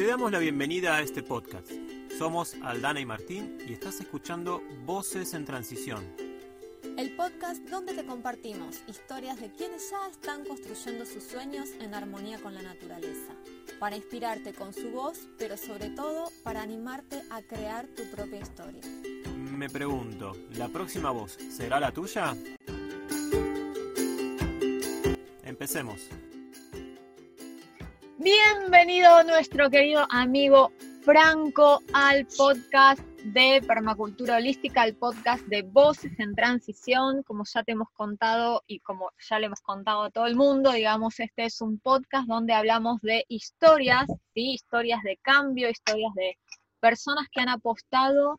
Te 0.00 0.06
damos 0.06 0.32
la 0.32 0.38
bienvenida 0.38 0.96
a 0.96 1.02
este 1.02 1.22
podcast. 1.22 1.70
Somos 2.16 2.54
Aldana 2.62 3.00
y 3.00 3.04
Martín 3.04 3.58
y 3.68 3.74
estás 3.74 4.00
escuchando 4.00 4.62
Voces 4.86 5.34
en 5.34 5.44
Transición. 5.44 6.16
El 6.96 7.14
podcast 7.16 7.62
donde 7.68 7.92
te 7.92 8.06
compartimos 8.06 8.82
historias 8.88 9.38
de 9.38 9.52
quienes 9.52 9.90
ya 9.90 10.08
están 10.10 10.46
construyendo 10.46 11.04
sus 11.04 11.22
sueños 11.24 11.68
en 11.82 11.92
armonía 11.92 12.38
con 12.38 12.54
la 12.54 12.62
naturaleza, 12.62 13.34
para 13.78 13.94
inspirarte 13.94 14.54
con 14.54 14.72
su 14.72 14.90
voz, 14.90 15.28
pero 15.36 15.58
sobre 15.58 15.90
todo 15.90 16.30
para 16.44 16.62
animarte 16.62 17.20
a 17.28 17.42
crear 17.42 17.86
tu 17.88 18.10
propia 18.10 18.40
historia. 18.40 18.80
Me 19.36 19.68
pregunto, 19.68 20.34
¿la 20.56 20.68
próxima 20.68 21.10
voz 21.10 21.36
será 21.50 21.78
la 21.78 21.92
tuya? 21.92 22.34
Empecemos. 25.44 26.08
Bienvenido 28.22 29.24
nuestro 29.24 29.70
querido 29.70 30.06
amigo 30.10 30.72
Franco 31.00 31.80
al 31.94 32.26
podcast 32.26 33.00
de 33.24 33.62
Permacultura 33.66 34.36
Holística, 34.36 34.82
al 34.82 34.94
podcast 34.94 35.42
de 35.46 35.62
Voces 35.62 36.12
en 36.18 36.34
Transición. 36.34 37.22
Como 37.22 37.44
ya 37.50 37.62
te 37.62 37.72
hemos 37.72 37.88
contado 37.94 38.62
y 38.66 38.80
como 38.80 39.10
ya 39.26 39.38
le 39.38 39.46
hemos 39.46 39.62
contado 39.62 40.02
a 40.02 40.10
todo 40.10 40.26
el 40.26 40.36
mundo, 40.36 40.72
digamos, 40.72 41.18
este 41.18 41.46
es 41.46 41.62
un 41.62 41.78
podcast 41.78 42.28
donde 42.28 42.52
hablamos 42.52 43.00
de 43.00 43.24
historias, 43.28 44.04
¿sí? 44.34 44.52
historias 44.52 45.02
de 45.02 45.16
cambio, 45.22 45.70
historias 45.70 46.12
de 46.14 46.36
personas 46.78 47.26
que 47.32 47.40
han 47.40 47.48
apostado 47.48 48.38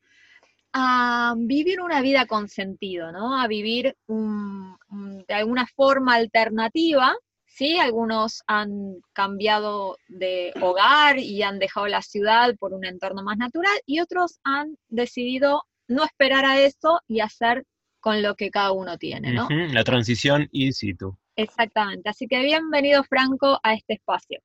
a 0.74 1.34
vivir 1.36 1.82
una 1.82 2.02
vida 2.02 2.28
con 2.28 2.50
sentido, 2.50 3.12
¿no? 3.12 3.36
A 3.36 3.48
vivir 3.48 3.98
de 4.08 5.34
alguna 5.34 5.66
forma 5.66 6.14
alternativa 6.14 7.16
Sí, 7.54 7.78
algunos 7.78 8.44
han 8.48 9.02
cambiado 9.12 9.98
de 10.08 10.54
hogar 10.62 11.20
y 11.20 11.44
han 11.44 11.60
dejado 11.60 11.88
la 11.88 12.02
ciudad 12.02 12.56
por 12.58 12.74
un 12.74 12.86
entorno 12.86 13.24
más 13.24 13.38
natural 13.38 13.78
y 13.86 14.00
otros 14.00 14.40
han 14.44 14.78
decidido 14.88 15.64
no 15.88 16.06
esperar 16.06 16.46
a 16.46 16.62
eso 16.62 17.02
y 17.08 17.20
hacer 17.20 17.66
con 18.00 18.22
lo 18.22 18.36
que 18.36 18.50
cada 18.50 18.72
uno 18.72 18.98
tiene, 18.98 19.34
¿no? 19.34 19.48
la 19.50 19.84
transición 19.84 20.48
in 20.52 20.74
situ. 20.74 21.18
Exactamente. 21.36 22.10
Así 22.10 22.26
que 22.26 22.42
bienvenido, 22.42 23.04
Franco, 23.04 23.60
a 23.62 23.74
este 23.74 23.94
espacio. 23.94 24.40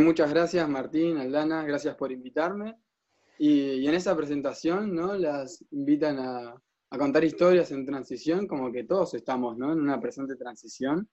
muchas 0.00 0.30
gracias, 0.30 0.68
Martín, 0.68 1.16
Aldana, 1.16 1.64
gracias 1.64 1.96
por 1.96 2.12
invitarme. 2.12 2.76
Y, 3.38 3.86
en 3.86 3.94
esa 3.94 4.14
presentación, 4.16 4.94
¿no? 4.94 5.14
Las 5.14 5.64
invitan 5.70 6.18
a, 6.18 6.54
a, 6.90 6.98
contar 6.98 7.24
historias 7.24 7.70
en 7.72 7.84
transición, 7.84 8.46
como 8.46 8.70
que 8.70 8.84
todos 8.84 9.14
estamos, 9.14 9.56
¿no? 9.56 9.72
En 9.72 9.80
una 9.80 10.00
presente 10.00 10.36
transición. 10.36 11.08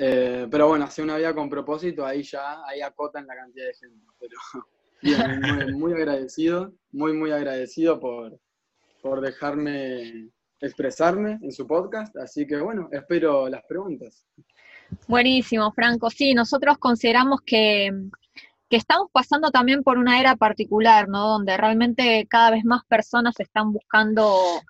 Eh, 0.00 0.46
pero 0.48 0.68
bueno, 0.68 0.84
hacer 0.84 1.04
una 1.04 1.16
vida 1.16 1.34
con 1.34 1.50
propósito, 1.50 2.06
ahí 2.06 2.22
ya, 2.22 2.64
ahí 2.64 2.80
acotan 2.80 3.26
la 3.26 3.34
cantidad 3.34 3.66
de 3.66 3.74
gente. 3.74 4.06
Pero 4.20 4.38
muy, 5.76 5.92
agradecido, 5.92 6.72
muy, 6.92 7.12
muy 7.12 7.32
agradecido 7.32 7.98
por, 7.98 8.38
por 9.02 9.20
dejarme 9.20 10.30
expresarme 10.60 11.40
en 11.42 11.50
su 11.50 11.66
podcast. 11.66 12.16
Así 12.16 12.46
que 12.46 12.60
bueno, 12.60 12.88
espero 12.92 13.48
las 13.48 13.64
preguntas. 13.68 14.24
Buenísimo, 15.08 15.72
Franco. 15.72 16.10
Sí, 16.10 16.32
nosotros 16.32 16.78
consideramos 16.78 17.40
que, 17.44 17.90
que, 18.70 18.76
estamos 18.76 19.08
pasando 19.12 19.50
también 19.50 19.82
por 19.82 19.98
una 19.98 20.20
era 20.20 20.36
particular, 20.36 21.08
¿no? 21.08 21.28
Donde 21.28 21.56
realmente 21.56 22.24
cada 22.30 22.52
vez 22.52 22.64
más 22.64 22.84
personas 22.86 23.38
están 23.40 23.72
buscando 23.72 24.62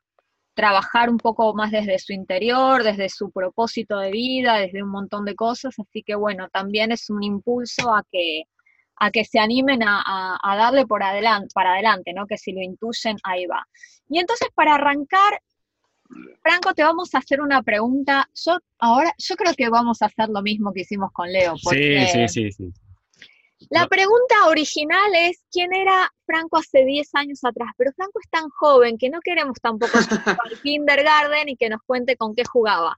trabajar 0.59 1.09
un 1.09 1.19
poco 1.19 1.55
más 1.55 1.71
desde 1.71 2.01
su 2.01 2.13
interior, 2.13 2.83
desde 2.83 3.09
su 3.09 3.31
propósito 3.31 4.01
de 4.01 4.11
vida, 4.11 4.57
desde 4.57 4.83
un 4.83 4.91
montón 4.91 5.25
de 5.25 5.37
cosas, 5.37 5.73
así 5.79 6.03
que 6.03 6.17
bueno, 6.17 6.49
también 6.53 6.91
es 6.91 7.09
un 7.11 7.23
impulso 7.23 7.95
a 7.95 8.03
que, 8.11 8.43
a 8.97 9.13
que 9.13 9.25
se 9.25 9.39
animen 9.39 9.85
a, 9.85 10.57
darle 10.57 10.85
por 10.85 11.05
adelante, 11.05 11.47
para 11.55 11.75
adelante, 11.75 12.13
¿no? 12.13 12.27
Que 12.27 12.37
si 12.37 12.51
lo 12.51 12.61
intuyen, 12.61 13.19
ahí 13.23 13.47
va. 13.47 13.65
Y 14.09 14.19
entonces 14.19 14.49
para 14.53 14.75
arrancar, 14.75 15.41
Franco, 16.43 16.75
te 16.75 16.83
vamos 16.83 17.15
a 17.15 17.19
hacer 17.19 17.41
una 17.41 17.63
pregunta. 17.63 18.29
Yo 18.45 18.59
ahora, 18.81 19.15
yo 19.17 19.37
creo 19.37 19.55
que 19.55 19.69
vamos 19.69 20.03
a 20.03 20.07
hacer 20.07 20.29
lo 20.29 20.43
mismo 20.43 20.73
que 20.73 20.81
hicimos 20.81 21.13
con 21.13 21.31
Leo. 21.31 21.55
sí, 21.57 22.05
sí, 22.09 22.29
sí, 22.29 22.51
sí. 22.51 22.73
La 23.71 23.89
pregunta 23.89 24.47
original 24.47 25.15
es, 25.15 25.45
¿quién 25.51 25.73
era 25.73 26.13
Franco 26.25 26.59
hace 26.59 26.85
10 26.85 27.15
años 27.15 27.45
atrás? 27.45 27.71
Pero 27.77 27.93
Franco 27.93 28.21
es 28.23 28.31
tan 28.31 28.49
joven 28.51 28.97
que 28.97 29.11
no 29.11 29.21
queremos 29.21 29.59
tampoco 29.61 29.99
al 29.99 30.07
kindergarten 30.63 31.49
y 31.49 31.57
que 31.57 31.69
nos 31.69 31.83
cuente 31.83 32.17
con 32.17 32.35
qué 32.35 32.45
jugaba. 32.45 32.97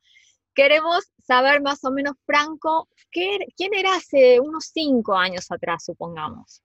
Queremos 0.55 1.11
saber 1.25 1.63
más 1.63 1.83
o 1.85 1.91
menos, 1.91 2.15
Franco, 2.27 2.89
¿quién 3.11 3.75
era 3.75 3.95
hace 3.95 4.39
unos 4.41 4.71
5 4.73 5.15
años 5.17 5.51
atrás, 5.51 5.85
supongamos? 5.85 6.63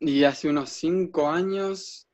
Y 0.00 0.24
hace 0.24 0.48
unos 0.48 0.70
5 0.70 1.28
años, 1.28 2.08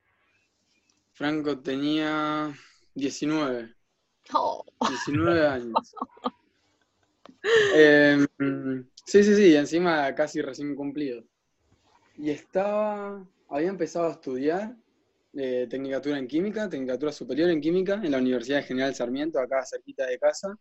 Franco 1.13 1.61
tenía 1.61 2.53
19. 2.95 3.75
19 4.81 5.47
años. 5.49 5.75
eh, 7.75 8.27
Sí, 9.07 9.23
sí, 9.23 9.35
sí, 9.37 9.55
encima 9.55 10.15
casi 10.15 10.41
recién 10.41 10.75
cumplido. 10.75 11.23
Y 12.17 12.31
estaba, 12.31 13.27
había 13.49 13.69
empezado 13.69 14.09
a 14.09 14.13
estudiar 14.13 14.77
eh, 15.35 15.67
Tecnicatura 15.69 16.19
en 16.19 16.27
Química, 16.27 16.69
Tecnicatura 16.69 17.13
Superior 17.13 17.51
en 17.51 17.61
Química, 17.61 18.01
en 18.03 18.11
la 18.11 18.19
Universidad 18.19 18.65
General 18.65 18.95
Sarmiento, 18.95 19.41
acá 19.41 19.65
cerquita 19.67 20.07
de 20.07 20.19
casa. 20.19 20.57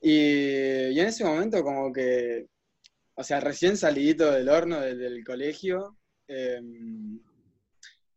Y, 0.00 0.98
en 0.98 1.06
ese 1.06 1.24
momento 1.24 1.62
como 1.62 1.92
que, 1.92 2.46
o 3.14 3.24
sea, 3.24 3.40
recién 3.40 3.76
salidito 3.76 4.30
del 4.30 4.48
horno 4.50 4.80
del, 4.80 5.24
colegio, 5.24 5.96
em, 6.28 7.20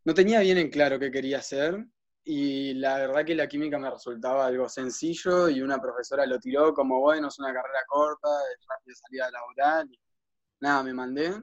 no 0.04 0.14
tenía 0.14 0.42
bien 0.42 0.58
en 0.58 0.70
claro 0.70 1.00
qué 1.00 1.12
quería 1.12 1.40
hacer 1.40 1.86
y 2.32 2.76
la 2.76 3.00
verdad 3.00 3.26
que 3.26 3.34
la 3.34 3.48
química 3.48 3.80
me 3.80 3.90
resultaba 3.90 4.46
algo 4.46 4.70
sencillo 4.70 5.50
y 5.50 5.64
una 5.64 5.82
profesora 5.82 6.28
lo 6.28 6.40
tiró 6.40 6.76
como, 6.76 7.00
bueno, 7.00 7.28
es 7.28 7.40
una 7.40 7.52
carrera 7.52 7.80
corta, 7.88 8.30
es 8.54 8.64
rápida 8.68 8.96
salida 8.98 9.32
laboral. 9.32 9.90
Y 9.92 10.00
nada, 10.60 10.84
me 10.84 10.94
mandé. 10.94 11.42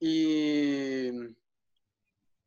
Y 0.00 1.10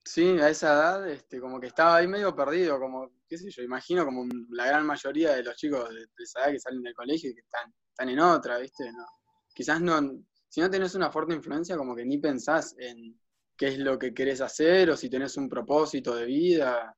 sí, 0.04 0.40
a 0.40 0.50
esa 0.50 0.74
edad, 0.74 1.08
este, 1.12 1.40
como 1.40 1.60
que 1.60 1.68
estaba 1.68 1.98
ahí 1.98 2.08
medio 2.08 2.36
perdido, 2.36 2.80
como, 2.80 3.12
qué 3.30 3.38
sé 3.38 3.52
yo, 3.52 3.62
imagino 3.62 4.04
como 4.04 4.26
la 4.50 4.66
gran 4.66 4.88
mayoría 4.88 5.36
de 5.36 5.44
los 5.44 5.56
chicos 5.58 5.88
de, 5.94 6.08
esa 6.18 6.40
edad 6.46 6.52
que 6.54 6.60
salen 6.60 6.82
del 6.82 6.96
colegio 6.96 7.30
y 7.30 7.36
que 7.36 7.42
están, 7.42 7.72
están 7.92 8.10
en 8.10 8.20
otra, 8.20 8.58
¿viste? 8.58 8.92
No, 8.92 9.06
quizás 9.54 9.80
no, 9.80 10.02
si 10.50 10.60
no 10.60 10.72
tenés 10.72 10.96
una 10.96 11.12
fuerte 11.12 11.36
influencia, 11.36 11.78
como 11.78 11.96
que 11.96 12.04
ni 12.04 12.18
pensás 12.18 12.76
en 12.80 13.20
qué 13.56 13.68
es 13.68 13.78
lo 13.78 14.00
que 14.00 14.12
querés 14.12 14.42
hacer 14.42 14.90
o 14.90 14.98
si 14.98 15.08
tenés 15.08 15.38
un 15.38 15.48
propósito 15.48 16.16
de 16.16 16.26
vida 16.26 16.97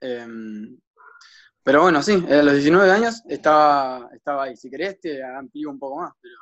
Em, 0.00 0.78
pero 1.62 1.82
bueno, 1.82 2.02
sí, 2.02 2.12
a 2.30 2.42
los 2.42 2.54
19 2.54 2.90
años 2.90 3.22
estaba, 3.28 4.08
estaba 4.14 4.44
ahí. 4.44 4.56
Si 4.56 4.70
querés, 4.70 4.98
te 5.00 5.22
amplío 5.22 5.70
un 5.70 5.78
poco 5.78 6.00
más. 6.00 6.12
Pero... 6.20 6.34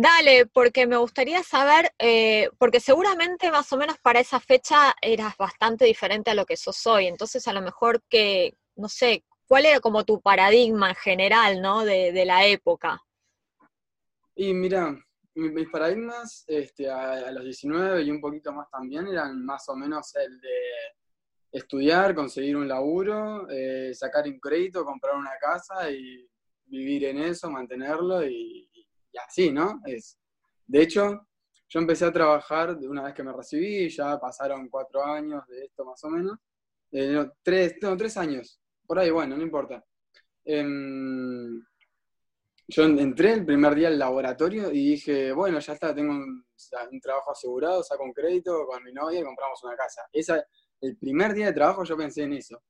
Dale, 0.00 0.46
porque 0.46 0.86
me 0.86 0.96
gustaría 0.96 1.42
saber, 1.42 1.92
eh, 1.98 2.50
porque 2.58 2.78
seguramente 2.78 3.50
más 3.50 3.72
o 3.72 3.76
menos 3.76 3.98
para 3.98 4.20
esa 4.20 4.38
fecha 4.38 4.94
eras 5.02 5.36
bastante 5.36 5.84
diferente 5.84 6.30
a 6.30 6.34
lo 6.34 6.46
que 6.46 6.56
sos 6.56 6.86
hoy. 6.86 7.06
Entonces, 7.06 7.48
a 7.48 7.52
lo 7.52 7.60
mejor 7.60 8.02
que, 8.08 8.54
no 8.76 8.88
sé, 8.88 9.24
¿cuál 9.48 9.66
era 9.66 9.80
como 9.80 10.04
tu 10.04 10.20
paradigma 10.20 10.90
en 10.90 10.94
general, 10.94 11.60
¿no? 11.60 11.84
De, 11.84 12.24
la 12.24 12.46
época. 12.46 13.02
Y 14.36 14.54
mira, 14.54 14.96
mis 15.34 15.68
paradigmas 15.68 16.44
este, 16.46 16.88
a, 16.88 17.32
los 17.32 17.42
19 17.42 18.02
y 18.02 18.10
un 18.12 18.20
poquito 18.20 18.52
más 18.52 18.70
también 18.70 19.08
eran 19.08 19.44
más 19.44 19.68
o 19.68 19.74
menos 19.74 20.14
el 20.14 20.40
de 20.40 20.60
estudiar, 21.50 22.14
conseguir 22.14 22.56
un 22.56 22.68
laburo, 22.68 23.48
eh, 23.50 23.92
sacar 23.94 24.26
un 24.26 24.38
crédito, 24.38 24.84
comprar 24.84 25.16
una 25.16 25.32
casa 25.40 25.90
y 25.90 26.28
vivir 26.66 27.04
en 27.06 27.18
eso, 27.18 27.50
mantenerlo 27.50 28.26
y, 28.26 28.68
así, 29.26 29.50
¿no? 29.50 29.80
Es, 29.84 30.16
de 30.66 30.82
hecho, 30.82 31.26
yo 31.68 31.80
empecé 31.80 32.04
a 32.04 32.12
trabajar 32.12 32.76
una 32.82 33.02
vez 33.02 33.14
que 33.14 33.24
me 33.24 33.32
recibí, 33.32 33.88
ya 33.88 34.18
pasaron 34.18 34.68
cuatro 34.68 35.04
años 35.04 35.44
de 35.48 35.64
esto 35.64 35.84
más 35.84 36.02
o 36.04 36.10
menos, 36.10 36.38
eh, 36.92 37.26
tres, 37.42 37.76
no, 37.82 37.96
tres 37.96 38.16
años, 38.16 38.60
por 38.86 38.98
ahí, 38.98 39.10
bueno, 39.10 39.36
no 39.36 39.42
importa. 39.42 39.84
Em, 40.44 41.60
yo 42.68 42.84
entré 42.84 43.32
el 43.32 43.44
primer 43.46 43.74
día 43.74 43.88
al 43.88 43.98
laboratorio 43.98 44.70
y 44.70 44.90
dije, 44.90 45.32
bueno, 45.32 45.58
ya 45.58 45.72
está, 45.72 45.94
tengo 45.94 46.12
un, 46.12 46.44
un 46.92 47.00
trabajo 47.00 47.32
asegurado, 47.32 47.82
saco 47.82 48.04
un 48.04 48.12
crédito 48.12 48.66
con 48.66 48.84
mi 48.84 48.92
novia 48.92 49.20
y 49.20 49.24
compramos 49.24 49.62
una 49.64 49.74
casa. 49.74 50.02
Esa, 50.12 50.44
el 50.80 50.96
primer 50.96 51.34
día 51.34 51.46
de 51.46 51.52
trabajo 51.52 51.84
yo 51.84 51.96
pensé 51.96 52.22
en 52.22 52.34
eso. 52.34 52.62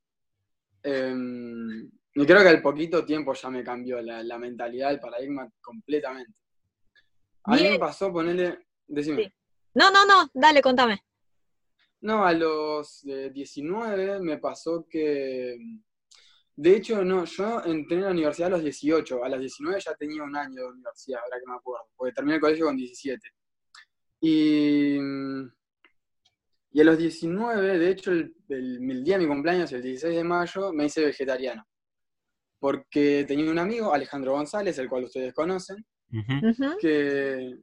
Em, 0.82 1.90
y 2.14 2.26
creo 2.26 2.42
que 2.42 2.48
al 2.48 2.62
poquito 2.62 3.04
tiempo 3.04 3.34
ya 3.34 3.50
me 3.50 3.62
cambió 3.62 4.00
la, 4.00 4.38
mentalidad, 4.38 4.90
el 4.90 5.00
paradigma 5.00 5.48
completamente. 5.60 6.32
A 7.44 7.56
mí 7.56 7.62
me 7.62 7.78
pasó 7.78 8.12
ponerle. 8.12 8.58
Decime. 8.86 9.32
No, 9.74 9.90
no, 9.90 10.04
no, 10.04 10.30
dale, 10.34 10.60
contame. 10.60 11.02
No, 12.00 12.24
a 12.24 12.32
los 12.32 13.02
19 13.04 14.20
me 14.20 14.38
pasó 14.38 14.86
que. 14.88 15.56
De 16.56 16.76
hecho, 16.76 17.04
no, 17.04 17.24
yo 17.24 17.62
entré 17.64 17.98
en 17.98 18.04
la 18.04 18.10
universidad 18.10 18.48
a 18.48 18.56
los 18.56 18.62
18. 18.62 19.24
A 19.24 19.28
los 19.28 19.40
19 19.40 19.80
ya 19.80 19.94
tenía 19.94 20.24
un 20.24 20.34
año 20.34 20.62
de 20.62 20.68
universidad, 20.70 21.20
ahora 21.22 21.38
que 21.38 21.46
me 21.46 21.56
acuerdo, 21.56 21.86
porque 21.96 22.12
terminé 22.12 22.36
el 22.36 22.40
colegio 22.40 22.66
con 22.66 22.76
17. 22.76 23.28
Y, 24.20 24.98
y 26.78 26.80
a 26.80 26.84
los 26.84 26.96
19, 26.96 27.76
de 27.76 27.90
hecho, 27.90 28.12
el, 28.12 28.32
el 28.48 29.02
día 29.02 29.18
de 29.18 29.24
mi 29.24 29.26
cumpleaños, 29.28 29.72
el 29.72 29.82
16 29.82 30.14
de 30.14 30.22
mayo, 30.22 30.72
me 30.72 30.84
hice 30.84 31.04
vegetariano. 31.04 31.66
Porque 32.60 33.24
tenía 33.26 33.50
un 33.50 33.58
amigo, 33.58 33.92
Alejandro 33.92 34.34
González, 34.34 34.78
el 34.78 34.88
cual 34.88 35.02
ustedes 35.02 35.34
conocen, 35.34 35.84
que, 36.80 37.58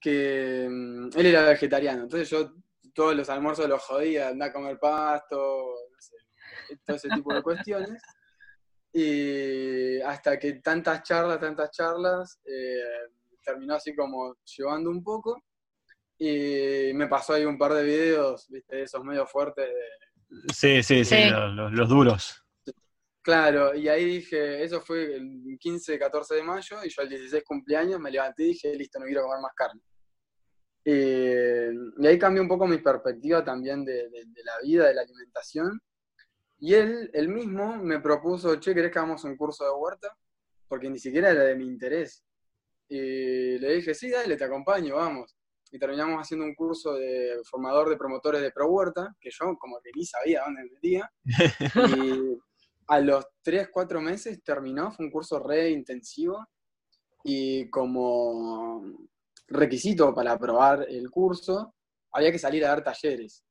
que 0.00 0.66
mm, 0.66 1.08
él 1.14 1.26
era 1.26 1.44
vegetariano. 1.46 2.04
Entonces 2.04 2.30
yo 2.30 2.54
todos 2.94 3.14
los 3.14 3.28
almuerzos 3.28 3.68
los 3.68 3.82
jodía, 3.82 4.28
andar 4.28 4.48
a 4.48 4.52
comer 4.54 4.78
pasto, 4.78 5.36
no 5.36 6.00
sé, 6.00 6.16
todo 6.86 6.96
ese 6.96 7.10
tipo 7.10 7.34
de 7.34 7.42
cuestiones. 7.42 8.02
Y 8.94 10.00
hasta 10.00 10.38
que 10.38 10.54
tantas 10.54 11.02
charlas, 11.02 11.38
tantas 11.38 11.70
charlas, 11.70 12.40
eh, 12.46 13.10
terminó 13.44 13.74
así 13.74 13.94
como 13.94 14.34
llevando 14.56 14.88
un 14.88 15.04
poco. 15.04 15.44
Y 16.18 16.92
me 16.94 17.08
pasó 17.08 17.32
ahí 17.34 17.44
un 17.44 17.58
par 17.58 17.74
de 17.74 17.82
videos, 17.84 18.46
viste, 18.48 18.82
esos 18.82 19.02
medio 19.04 19.26
fuertes 19.26 19.66
de, 19.66 20.44
Sí, 20.54 20.82
sí, 20.82 21.04
sí, 21.04 21.14
Sí. 21.16 21.30
Los, 21.30 21.52
los- 21.54 21.72
los 21.72 21.88
duros. 21.88 22.40
Claro, 23.22 23.74
y 23.74 23.88
ahí 23.88 24.04
dije, 24.04 24.62
eso 24.62 24.80
fue 24.82 25.14
el 25.16 25.56
15, 25.58 25.98
14 25.98 26.34
de 26.34 26.42
mayo, 26.42 26.84
y 26.84 26.90
yo 26.90 27.02
el 27.02 27.08
16 27.08 27.42
cumpleaños 27.44 27.98
me 27.98 28.10
levanté 28.10 28.42
y 28.42 28.46
dije, 28.48 28.74
listo, 28.74 28.98
no 28.98 29.06
quiero 29.06 29.22
comer 29.22 29.40
más 29.40 29.52
carne. 29.54 29.80
Eh, 30.84 31.70
y 31.98 32.06
ahí 32.06 32.18
cambió 32.18 32.42
un 32.42 32.48
poco 32.48 32.66
mi 32.66 32.78
perspectiva 32.78 33.42
también 33.44 33.84
de, 33.84 34.10
de- 34.10 34.24
de 34.26 34.44
la 34.44 34.52
vida, 34.62 34.88
de 34.88 34.94
la 34.94 35.02
alimentación. 35.02 35.80
Y 36.58 36.74
él, 36.74 37.10
él 37.14 37.28
mismo 37.28 37.76
me 37.78 38.00
propuso, 38.00 38.56
che, 38.56 38.74
¿querés 38.74 38.92
que 38.92 38.98
hagamos 38.98 39.24
un 39.24 39.36
curso 39.36 39.64
de 39.64 39.70
huerta? 39.72 40.14
Porque 40.68 40.90
ni 40.90 40.98
siquiera 40.98 41.30
era 41.30 41.44
de 41.44 41.56
mi 41.56 41.66
interés. 41.66 42.22
Y 42.88 43.58
le 43.58 43.74
dije, 43.76 43.94
sí, 43.94 44.10
dale, 44.10 44.36
te 44.36 44.44
acompaño, 44.44 44.96
vamos. 44.96 45.34
Y 45.74 45.78
terminamos 45.80 46.20
haciendo 46.20 46.46
un 46.46 46.54
curso 46.54 46.94
de 46.94 47.40
formador 47.50 47.88
de 47.88 47.96
promotores 47.96 48.40
de 48.40 48.52
Pro 48.52 48.68
Huerta, 48.68 49.12
que 49.20 49.28
yo 49.32 49.58
como 49.58 49.80
que 49.82 49.90
ni 49.96 50.06
sabía 50.06 50.44
dónde 50.44 50.62
me 50.62 50.70
metía. 50.70 51.10
Y 51.98 52.38
a 52.86 53.00
los 53.00 53.26
3, 53.42 53.70
4 53.72 54.00
meses 54.00 54.40
terminó, 54.44 54.92
fue 54.92 55.06
un 55.06 55.10
curso 55.10 55.40
re 55.40 55.70
intensivo 55.70 56.46
y 57.24 57.68
como 57.70 58.84
requisito 59.48 60.14
para 60.14 60.32
aprobar 60.32 60.86
el 60.88 61.10
curso 61.10 61.74
había 62.12 62.30
que 62.30 62.38
salir 62.38 62.64
a 62.64 62.68
dar 62.68 62.84
talleres. 62.84 63.44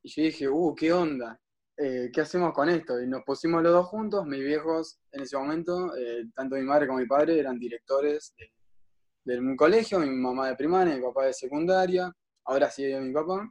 Y 0.00 0.10
yo 0.10 0.22
dije, 0.22 0.48
uh, 0.48 0.74
¿qué 0.76 0.92
onda? 0.92 1.40
Eh, 1.76 2.08
¿Qué 2.12 2.20
hacemos 2.20 2.52
con 2.52 2.68
esto? 2.68 3.02
Y 3.02 3.08
nos 3.08 3.24
pusimos 3.24 3.64
los 3.64 3.72
dos 3.72 3.86
juntos, 3.88 4.24
mis 4.26 4.44
viejos 4.44 5.00
en 5.10 5.22
ese 5.22 5.36
momento, 5.36 5.92
eh, 5.96 6.26
tanto 6.36 6.54
mi 6.54 6.62
madre 6.62 6.86
como 6.86 7.00
mi 7.00 7.06
padre 7.06 7.36
eran 7.36 7.58
directores 7.58 8.32
de, 8.38 8.52
de 9.24 9.38
un 9.38 9.56
colegio, 9.56 9.98
mi 9.98 10.08
mamá 10.10 10.48
de 10.48 10.56
primaria, 10.56 10.94
mi 10.96 11.02
papá 11.02 11.26
de 11.26 11.32
secundaria, 11.32 12.12
ahora 12.44 12.70
sigue 12.70 13.00
mi 13.00 13.12
papá. 13.12 13.50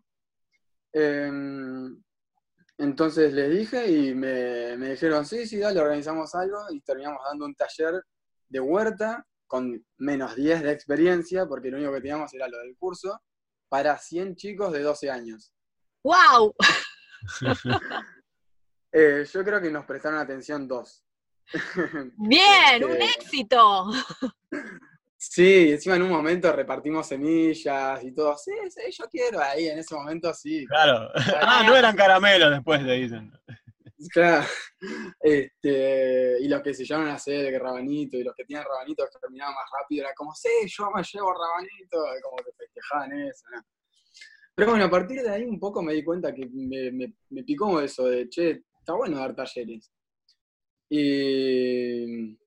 Em, 0.91 2.01
entonces 2.77 3.33
les 3.33 3.49
dije 3.51 3.89
y 3.89 4.13
me, 4.13 4.77
me 4.77 4.91
dijeron, 4.91 5.25
sí, 5.25 5.47
sí, 5.47 5.57
dale, 5.57 5.79
organizamos 5.79 6.33
algo 6.35 6.59
y 6.69 6.81
terminamos 6.81 7.21
dando 7.25 7.45
un 7.45 7.55
taller 7.55 8.03
de 8.49 8.59
huerta 8.59 9.25
con 9.47 9.83
menos 9.97 10.35
10 10.35 10.63
de 10.63 10.71
experiencia, 10.71 11.45
porque 11.45 11.69
lo 11.69 11.77
único 11.77 11.93
que 11.93 12.01
teníamos 12.01 12.33
era 12.33 12.47
lo 12.47 12.57
del 12.59 12.75
curso, 12.77 13.21
para 13.69 13.97
100 13.97 14.35
chicos 14.35 14.71
de 14.71 14.81
12 14.81 15.09
años. 15.09 15.53
¡Wow! 16.03 16.55
Eh, 18.95 19.25
yo 19.33 19.43
creo 19.43 19.59
que 19.59 19.71
nos 19.71 19.85
prestaron 19.85 20.19
atención 20.19 20.67
dos. 20.67 21.03
¡Bien! 22.17 22.83
¡Un 22.83 22.91
Este, 22.91 23.05
éxito! 23.05 23.89
Sí, 25.29 25.71
encima 25.71 25.95
en 25.95 26.01
un 26.01 26.09
momento 26.09 26.51
repartimos 26.51 27.07
semillas 27.07 28.03
y 28.03 28.13
todo. 28.13 28.35
Sí, 28.37 28.51
sí, 28.69 28.81
yo 28.91 29.05
quiero 29.09 29.41
ahí, 29.41 29.69
en 29.69 29.79
ese 29.79 29.95
momento 29.95 30.33
sí. 30.33 30.65
Claro. 30.67 31.09
Ah, 31.41 31.63
no 31.65 31.75
eran 31.75 31.95
caramelos 31.95 32.51
después, 32.51 32.83
te 32.85 32.91
dicen. 32.91 33.31
Claro. 34.11 34.45
Este, 35.21 36.41
y 36.41 36.49
los 36.49 36.61
que 36.61 36.73
se 36.73 36.83
llaman 36.83 37.07
a 37.07 37.13
hacer 37.13 37.45
el 37.45 37.59
rabanito 37.59 38.17
y 38.17 38.23
los 38.23 38.35
que 38.35 38.43
tienen 38.43 38.65
rabanito 38.65 39.05
que 39.05 39.17
terminaban 39.17 39.55
más 39.55 39.63
rápido, 39.79 40.03
era 40.03 40.13
como, 40.13 40.35
sí, 40.35 40.49
yo 40.67 40.91
me 40.93 41.01
llevo 41.01 41.33
rabanito, 41.33 42.17
y 42.17 42.21
como 42.21 42.35
que 42.37 42.51
festejaban 42.57 43.13
eso, 43.13 43.45
¿no? 43.55 43.61
Pero 44.53 44.71
bueno, 44.71 44.85
a 44.85 44.89
partir 44.89 45.21
de 45.21 45.29
ahí 45.29 45.45
un 45.45 45.57
poco 45.57 45.81
me 45.81 45.93
di 45.93 46.03
cuenta 46.03 46.33
que 46.33 46.45
me, 46.51 46.91
me, 46.91 47.13
me 47.29 47.43
picó 47.43 47.79
eso 47.79 48.07
de, 48.07 48.27
che, 48.27 48.63
está 48.77 48.93
bueno 48.93 49.17
dar 49.17 49.33
talleres. 49.33 49.89
Y 50.89 52.37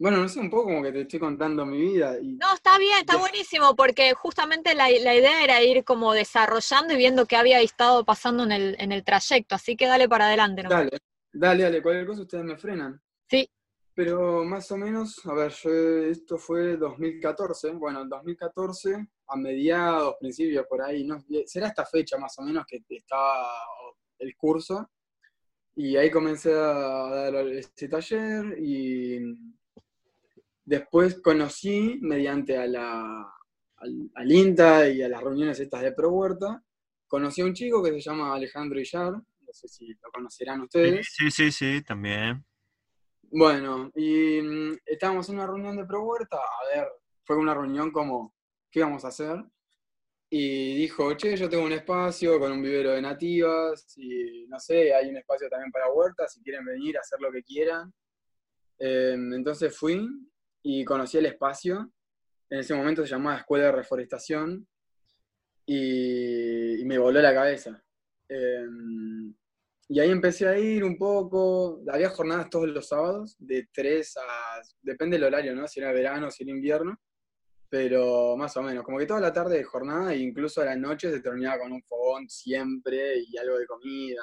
bueno, 0.00 0.16
no 0.16 0.30
sé, 0.30 0.40
un 0.40 0.48
poco 0.48 0.64
como 0.64 0.82
que 0.82 0.92
te 0.92 1.02
estoy 1.02 1.20
contando 1.20 1.66
mi 1.66 1.78
vida. 1.78 2.18
Y 2.18 2.32
No, 2.32 2.54
está 2.54 2.78
bien, 2.78 3.00
está 3.00 3.18
buenísimo, 3.18 3.76
porque 3.76 4.14
justamente 4.14 4.74
la, 4.74 4.88
la 4.88 5.14
idea 5.14 5.44
era 5.44 5.62
ir 5.62 5.84
como 5.84 6.14
desarrollando 6.14 6.94
y 6.94 6.96
viendo 6.96 7.26
qué 7.26 7.36
había 7.36 7.60
estado 7.60 8.02
pasando 8.02 8.44
en 8.44 8.52
el, 8.52 8.76
en 8.78 8.92
el 8.92 9.04
trayecto, 9.04 9.56
así 9.56 9.76
que 9.76 9.86
dale 9.86 10.08
para 10.08 10.28
adelante. 10.28 10.62
nomás. 10.62 10.78
Dale, 10.78 10.98
dale, 11.30 11.62
dale, 11.64 11.82
cualquier 11.82 12.06
cosa 12.06 12.22
ustedes 12.22 12.44
me 12.44 12.56
frenan. 12.56 12.98
Sí. 13.28 13.46
Pero 13.92 14.42
más 14.42 14.70
o 14.72 14.78
menos, 14.78 15.20
a 15.26 15.34
ver, 15.34 15.52
yo, 15.52 15.70
esto 15.70 16.38
fue 16.38 16.78
2014, 16.78 17.72
bueno, 17.72 18.00
en 18.00 18.08
2014, 18.08 19.06
a 19.26 19.36
mediados, 19.36 20.14
principios, 20.18 20.64
por 20.66 20.80
ahí, 20.80 21.04
no, 21.04 21.22
será 21.44 21.66
esta 21.68 21.84
fecha 21.84 22.16
más 22.16 22.38
o 22.38 22.42
menos 22.42 22.64
que 22.66 22.82
estaba 22.88 23.50
el 24.18 24.34
curso, 24.34 24.90
y 25.76 25.94
ahí 25.98 26.10
comencé 26.10 26.54
a 26.54 27.30
dar 27.30 27.34
este 27.48 27.86
taller, 27.86 28.58
y 28.58 29.59
después 30.70 31.20
conocí, 31.20 31.98
mediante 32.00 32.56
a 32.56 32.64
la, 32.64 33.28
al, 33.76 34.10
al 34.14 34.32
INTA 34.32 34.88
y 34.88 35.02
a 35.02 35.08
las 35.08 35.20
reuniones 35.20 35.58
estas 35.58 35.82
de 35.82 35.90
Pro 35.90 36.10
Huerta, 36.10 36.62
conocí 37.08 37.40
a 37.40 37.46
un 37.46 37.54
chico 37.54 37.82
que 37.82 37.90
se 37.90 38.00
llama 38.00 38.32
Alejandro 38.32 38.78
Illar, 38.78 39.14
no 39.14 39.52
sé 39.52 39.66
si 39.66 39.88
lo 39.88 40.12
conocerán 40.12 40.60
ustedes. 40.60 41.08
sí, 41.10 41.28
sí, 41.28 41.50
sí, 41.50 41.82
también. 41.82 42.44
Bueno, 43.22 43.90
y 43.96 44.40
mm, 44.40 44.78
estábamos 44.86 45.28
en 45.28 45.36
una 45.36 45.48
reunión 45.48 45.76
de 45.76 45.84
Pro 45.84 46.04
Huerta, 46.04 46.36
a 46.36 46.76
ver, 46.76 46.86
fue 47.24 47.36
una 47.36 47.52
reunión 47.52 47.90
como, 47.90 48.36
¿qué 48.70 48.80
vamos 48.80 49.04
a 49.04 49.08
hacer? 49.08 49.42
Y 50.30 50.76
dijo, 50.76 51.14
che, 51.14 51.36
yo 51.36 51.48
tengo 51.48 51.64
un 51.64 51.72
espacio 51.72 52.38
con 52.38 52.52
un 52.52 52.62
vivero 52.62 52.92
de 52.92 53.02
nativas, 53.02 53.92
y 53.96 54.46
no 54.46 54.60
sé, 54.60 54.94
hay 54.94 55.08
un 55.08 55.16
espacio 55.16 55.48
también 55.48 55.72
para 55.72 55.90
huertas, 55.90 56.32
si 56.32 56.40
quieren 56.42 56.64
venir 56.64 56.96
a 56.96 57.00
hacer 57.00 57.20
lo 57.20 57.32
que 57.32 57.42
quieran. 57.42 57.92
Em, 58.78 59.34
entonces 59.34 59.76
fui 59.76 60.08
y 60.62 60.84
conocí 60.84 61.18
el 61.18 61.26
espacio, 61.26 61.90
en 62.48 62.60
ese 62.60 62.74
momento 62.74 63.02
se 63.02 63.10
llamaba 63.10 63.38
Escuela 63.38 63.66
de 63.66 63.72
Reforestación, 63.72 64.66
y, 65.66 66.84
me 66.84 66.98
voló 66.98 67.20
la 67.20 67.32
cabeza. 67.32 67.82
Em, 68.28 69.32
y 69.88 70.00
ahí 70.00 70.10
empecé 70.10 70.48
a 70.48 70.58
ir 70.58 70.82
un 70.84 70.98
poco, 70.98 71.82
había 71.88 72.10
jornadas 72.10 72.50
todos 72.50 72.68
los 72.68 72.88
sábados, 72.88 73.36
de 73.38 73.68
3 73.72 74.16
a, 74.16 74.62
depende 74.82 75.16
del 75.16 75.24
horario, 75.24 75.54
¿no? 75.54 75.68
Si 75.68 75.80
era 75.80 75.92
verano, 75.92 76.30
si 76.30 76.42
era 76.42 76.52
invierno, 76.52 77.00
pero 77.68 78.36
más 78.36 78.56
o 78.56 78.62
menos, 78.62 78.84
como 78.84 78.98
que 78.98 79.06
toda 79.06 79.20
la 79.20 79.32
tarde 79.32 79.58
de 79.58 79.64
jornada 79.64 80.12
e 80.12 80.18
incluso 80.18 80.60
a 80.60 80.64
la 80.64 80.76
noche 80.76 81.10
se 81.10 81.20
terminaba 81.20 81.60
con 81.60 81.72
un 81.72 81.82
fogón 81.84 82.28
siempre 82.28 83.20
y 83.28 83.36
algo 83.36 83.58
de 83.58 83.66
comida. 83.66 84.22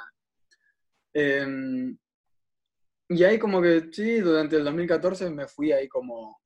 Em, 1.13 1.97
y 3.09 3.23
ahí 3.23 3.39
como 3.39 3.61
que 3.61 3.89
sí, 3.91 4.19
durante 4.19 4.57
el 4.57 4.63
2014 4.65 5.29
me 5.29 5.47
fui 5.47 5.71
ahí 5.71 5.87
como 5.87 6.39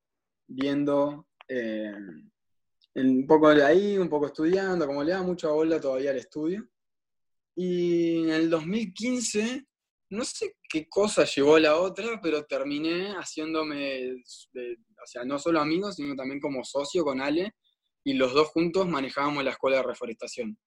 viendo 0.48 1.28
em, 1.48 2.30
un 2.96 3.26
poco 3.28 3.50
de 3.54 3.64
ahí, 3.64 3.98
un 3.98 4.10
poco 4.10 4.28
estudiando, 4.28 4.86
como 4.86 5.04
le 5.04 5.12
da 5.12 5.22
mucha 5.24 5.50
bola 5.50 5.80
todavía 5.80 6.12
al 6.12 6.18
estudio. 6.18 6.68
Y 7.56 8.24
en 8.24 8.30
el 8.32 8.50
2015, 8.50 9.66
no 10.10 10.24
sé 10.26 10.56
qué 10.70 10.88
cosa 10.90 11.26
llevó 11.26 11.58
la 11.60 11.78
otra, 11.78 12.20
pero 12.22 12.46
terminé 12.46 13.14
haciéndome, 13.14 14.16
de- 14.54 14.78
o 15.04 15.08
sea, 15.08 15.24
no 15.26 15.40
solo 15.40 15.60
amigos, 15.60 15.96
sino 15.96 16.16
también 16.16 16.40
como 16.40 16.64
socio 16.64 17.04
con 17.04 17.22
Ale, 17.22 17.54
y 18.04 18.14
los 18.14 18.34
dos 18.34 18.48
juntos 18.50 18.88
manejábamos 18.88 19.44
la 19.44 19.52
escuela 19.52 19.78
de 19.78 19.84
reforestación. 19.84 20.58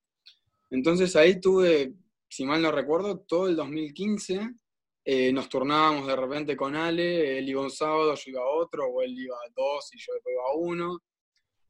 Entonces 0.70 1.14
ahí 1.16 1.40
tuve, 1.40 1.94
si 2.28 2.44
mal 2.44 2.62
no 2.62 2.72
recuerdo, 2.72 3.20
todo 3.20 3.48
el 3.48 3.56
2015, 3.56 4.50
eh, 5.04 5.32
nos 5.32 5.48
turnábamos 5.48 6.06
de 6.06 6.16
repente 6.16 6.56
con 6.56 6.74
Ale, 6.74 7.38
él 7.38 7.48
iba 7.48 7.60
un 7.60 7.70
sábado, 7.70 8.14
yo 8.14 8.22
iba 8.26 8.40
a 8.40 8.56
otro, 8.56 8.86
o 8.86 9.02
él 9.02 9.18
iba 9.18 9.36
dos 9.54 9.90
y 9.92 9.98
yo 9.98 10.14
después 10.14 10.32
iba 10.34 10.42
a 10.42 10.56
uno. 10.56 10.98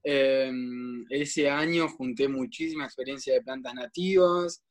Eh, 0.04 0.52
ese 1.10 1.50
año 1.50 1.88
junté 1.88 2.28
muchísima 2.28 2.84
experiencia 2.84 3.34
de 3.34 3.42
plantas 3.42 3.74
nativas. 3.74 4.62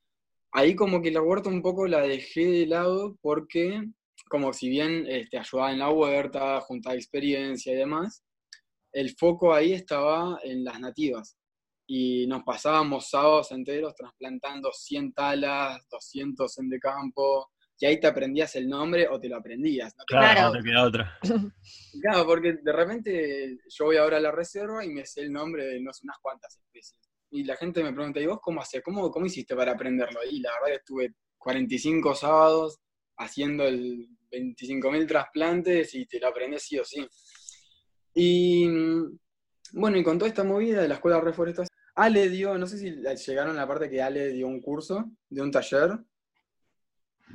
Ahí 0.52 0.76
como 0.76 1.02
que 1.02 1.12
la 1.12 1.22
huerta 1.22 1.50
un 1.50 1.62
poco 1.62 1.88
la 1.88 2.02
dejé 2.02 2.46
de 2.46 2.68
lado 2.68 3.18
porque 3.22 3.82
como 4.30 4.54
si 4.54 4.70
bien 4.70 5.06
este, 5.08 5.38
ayudaba 5.38 5.72
en 5.72 5.80
la 5.80 5.90
huerta, 5.92 6.60
juntaba 6.62 6.96
experiencia 6.96 7.74
y 7.74 7.76
demás, 7.76 8.24
el 8.92 9.16
foco 9.16 9.54
ahí 9.54 9.74
estaba 9.74 10.40
en 10.44 10.64
las 10.64 10.80
nativas. 10.80 11.38
Y 11.88 12.26
nos 12.28 12.44
pasábamos 12.44 13.10
sábados 13.10 13.52
enteros 13.52 13.94
trasplantando 13.96 14.72
100 14.72 15.14
talas, 15.14 15.86
200 15.90 16.58
en 16.60 16.70
de 16.70 16.80
campo, 16.80 17.52
y 17.80 17.86
ahí 17.86 18.00
te 18.00 18.08
aprendías 18.08 18.56
el 18.56 18.70
nombre 18.70 19.08
o 19.10 19.20
te 19.20 19.28
lo 19.30 19.38
aprendías. 19.38 19.94
¿no? 19.98 20.06
Claro, 20.06 20.26
Claro. 20.34 20.54
no 20.54 20.60
te 20.60 20.64
queda 20.70 20.84
otra. 20.84 21.20
Claro, 22.02 22.26
porque 22.26 22.54
de 22.62 22.72
repente 22.72 23.58
yo 23.70 23.86
voy 23.86 23.98
ahora 23.98 24.18
a 24.18 24.22
la 24.22 24.32
reserva 24.32 24.84
y 24.86 24.90
me 24.90 25.06
sé 25.06 25.22
el 25.22 25.32
nombre 25.32 25.66
de 25.66 25.82
no 25.82 25.92
sé 25.94 26.02
unas 26.06 26.18
cuantas 26.22 26.58
especies. 26.58 27.00
y 27.32 27.44
la 27.44 27.56
gente 27.56 27.84
me 27.84 27.94
pregunta, 27.94 28.20
¿y 28.20 28.26
vos 28.28 28.40
cómo 28.42 28.62
haces? 28.62 28.82
¿Cómo, 28.84 29.10
¿Cómo 29.12 29.26
hiciste 29.26 29.56
para 29.56 29.72
aprenderlo? 29.74 30.20
Y 30.30 30.40
la 30.40 30.52
verdad 30.54 30.68
que 30.68 30.76
estuve 30.76 31.14
45 31.38 32.16
sábados 32.16 32.80
haciendo 33.18 33.64
el 33.66 34.08
25.000 34.32 35.08
trasplantes 35.08 35.94
y 35.96 36.06
te 36.06 36.20
lo 36.20 36.28
aprendes 36.30 36.64
sí 36.64 36.78
o 36.80 36.84
sí. 36.86 37.06
Y 38.16 38.68
bueno, 39.74 39.98
y 39.98 40.04
con 40.04 40.18
toda 40.18 40.30
esta 40.30 40.44
movida 40.44 40.82
de 40.82 40.88
la 40.88 40.96
escuela 40.96 41.18
de 41.18 41.24
reforestación, 41.26 41.68
Ale 41.96 42.30
dio, 42.30 42.58
no 42.58 42.66
sé 42.68 42.78
si 42.78 42.92
llegaron 42.92 43.56
a 43.56 43.62
la 43.62 43.68
parte 43.68 43.90
que 43.90 44.02
Ale 44.02 44.30
dio 44.30 44.48
un 44.48 44.62
curso, 44.62 45.06
de 45.30 45.42
un 45.42 45.52
taller, 45.52 45.92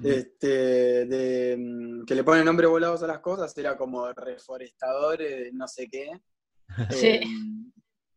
este, 0.02 1.07
de, 1.07 1.57
mm, 1.59 2.05
que 2.05 2.14
le 2.14 2.25
ponen 2.25 2.45
nombre 2.45 2.67
volados 2.67 3.02
a 3.02 3.07
las 3.07 3.21
cosas, 3.21 3.57
era 3.57 3.76
como 3.76 4.12
reforestador, 4.12 5.19
no 5.52 5.69
sé 5.69 5.88
qué. 5.88 6.11
Sí. 6.90 7.07
Eh, 7.07 7.23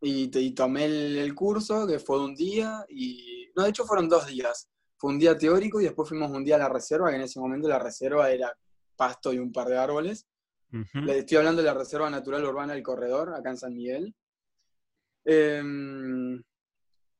y, 0.01 0.39
y, 0.39 0.51
tomé 0.51 0.85
el, 0.85 1.33
curso, 1.35 1.85
que 1.87 1.99
fue 1.99 2.23
un 2.23 2.35
día, 2.35 2.85
y 2.89 3.51
no, 3.55 3.63
de 3.63 3.69
hecho 3.69 3.85
fueron 3.85 4.09
dos 4.09 4.27
días. 4.27 4.67
Fue 4.97 5.11
un 5.11 5.19
día 5.19 5.37
teórico 5.37 5.79
y 5.79 5.85
después 5.85 6.09
fuimos 6.09 6.31
un 6.31 6.43
día 6.43 6.55
a 6.55 6.59
la 6.59 6.69
reserva, 6.69 7.09
que 7.09 7.15
en 7.15 7.21
ese 7.21 7.39
momento 7.39 7.67
la 7.67 7.79
reserva 7.79 8.29
era 8.29 8.51
pasto 8.95 9.31
y 9.31 9.39
un 9.39 9.51
par 9.51 9.67
de 9.67 9.77
árboles. 9.77 10.27
Le 10.93 11.19
estoy 11.19 11.37
hablando 11.37 11.61
de 11.61 11.67
la 11.67 11.73
Reserva 11.73 12.09
Natural 12.09 12.45
Urbana 12.45 12.73
del 12.73 12.83
Corredor, 12.83 13.33
acá 13.33 13.49
en 13.49 13.57
San 13.57 13.73
Miguel. 13.73 14.15
Em, 15.25 16.41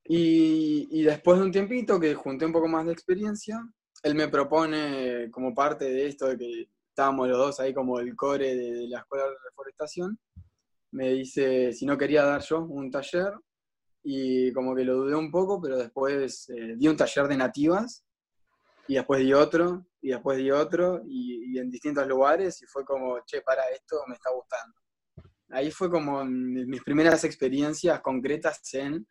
y, 0.05 1.03
después 1.03 1.37
de 1.37 1.45
un 1.45 1.51
tiempito 1.51 1.99
que 1.99 2.15
junté 2.15 2.45
un 2.45 2.53
poco 2.53 2.67
más 2.67 2.85
de 2.85 2.93
experiencia, 2.93 3.59
él 4.03 4.15
me 4.15 4.27
propone 4.27 5.29
como 5.31 5.53
parte 5.53 5.85
de 5.85 6.07
esto 6.07 6.27
de 6.27 6.37
que 6.37 6.69
estábamos 6.89 7.27
los 7.27 7.37
dos 7.37 7.59
ahí 7.59 7.73
como 7.73 7.99
el 7.99 8.15
core 8.15 8.55
de, 8.55 8.87
la 8.87 8.99
escuela 8.99 9.25
de 9.25 9.35
reforestación, 9.45 10.19
me 10.91 11.09
dice 11.09 11.71
si 11.73 11.85
no 11.85 11.97
quería 11.97 12.23
dar 12.23 12.41
yo 12.41 12.61
un 12.61 12.91
taller 12.91 13.33
y 14.03 14.51
como 14.53 14.75
que 14.75 14.83
lo 14.83 14.95
dudé 14.95 15.15
un 15.15 15.31
poco, 15.31 15.61
pero 15.61 15.77
después 15.77 16.49
eh, 16.49 16.75
di 16.75 16.87
un 16.87 16.97
taller 16.97 17.27
de 17.27 17.37
nativas 17.37 18.03
y 18.87 18.95
después 18.95 19.21
di 19.21 19.33
otro 19.33 19.85
y 20.01 20.09
después 20.09 20.37
di 20.37 20.51
otro 20.51 21.01
y, 21.05 21.53
y, 21.53 21.59
en 21.59 21.69
distintos 21.69 22.07
lugares 22.07 22.61
y 22.61 22.65
fue 22.65 22.83
como, 22.83 23.19
che, 23.25 23.41
para 23.41 23.69
esto 23.69 24.01
me 24.07 24.15
está 24.15 24.31
gustando. 24.31 24.75
Ahí 25.49 25.69
fue 25.69 25.89
como 25.91 26.23
mis 26.25 26.81
primeras 26.81 27.23
experiencias 27.23 28.01
concretas 28.01 28.61
en 28.73 29.05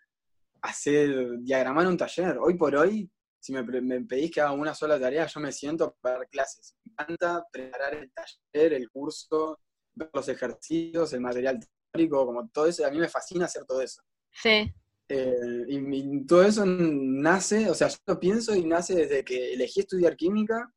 hacer, 0.63 1.39
diagramar 1.41 1.87
un 1.87 1.97
taller. 1.97 2.39
Hoy 2.39 2.57
por 2.57 2.75
hoy, 2.75 3.11
si 3.41 3.53
me, 3.53 3.65
pedís 4.03 4.31
que 4.31 4.41
haga 4.41 4.53
una 4.53 4.75
sola 4.75 5.01
tarea, 5.01 5.27
yo 5.27 5.41
me 5.41 5.51
siento 5.51 5.97
para 6.01 6.19
dar 6.19 6.29
clases. 6.29 6.77
Me 6.85 6.93
encanta 6.93 7.45
preparar 7.51 7.95
el 7.95 8.13
taller, 8.13 8.75
el 8.75 8.91
curso, 8.91 9.59
ver 9.95 10.11
los 10.13 10.29
ejercicios, 10.29 11.13
el 11.15 11.23
material 11.23 11.59
teórico, 11.91 12.27
como 12.27 12.49
todo 12.51 12.67
eso. 12.67 12.87
A 12.87 12.91
mí 12.91 12.99
me 12.99 13.09
fascina 13.09 13.47
hacer 13.47 13.65
todo 13.65 13.81
eso. 13.81 14.03
Sí. 14.31 14.71
Eh, 15.09 15.65
y, 15.69 16.27
todo 16.27 16.45
eso 16.45 16.65
nace, 16.67 17.69
o 17.69 17.75
sea, 17.75 17.89
yo 17.89 17.97
lo 18.07 18.21
pienso 18.21 18.55
y 18.55 18.65
nace 18.65 18.95
desde 18.95 19.25
que 19.25 19.55
elegí 19.55 19.81
estudiar 19.81 20.17
química, 20.17 20.73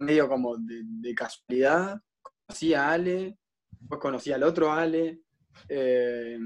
medio 0.00 0.28
como 0.28 0.56
de, 0.58 0.82
de 0.84 1.14
casualidad. 1.14 2.00
Conocí 2.20 2.74
a 2.74 2.90
Ale, 2.90 3.38
después 3.70 4.00
conocí 4.00 4.32
al 4.32 4.42
otro 4.42 4.72
Ale. 4.72 5.20
Eh, 5.68 6.38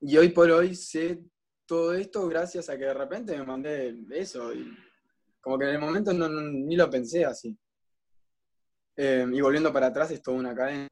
y 0.00 0.16
hoy 0.16 0.28
por 0.30 0.50
hoy 0.50 0.74
sé 0.74 1.20
todo 1.72 1.94
esto 1.94 2.28
gracias 2.28 2.68
a 2.68 2.76
que 2.76 2.84
de 2.84 2.92
repente 2.92 3.34
me 3.34 3.46
mandé 3.46 3.96
eso. 4.10 4.52
Y 4.52 4.76
como 5.40 5.58
que 5.58 5.64
en 5.64 5.76
el 5.76 5.80
momento 5.80 6.12
no, 6.12 6.28
ni 6.28 6.76
lo 6.76 6.90
pensé 6.90 7.24
así. 7.24 7.58
Eh, 8.94 9.26
y 9.32 9.40
volviendo 9.40 9.72
para 9.72 9.86
atrás 9.86 10.10
es 10.10 10.22
toda 10.22 10.36
una 10.36 10.54
cadena. 10.54 10.86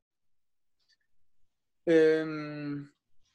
Eh, 1.85 2.25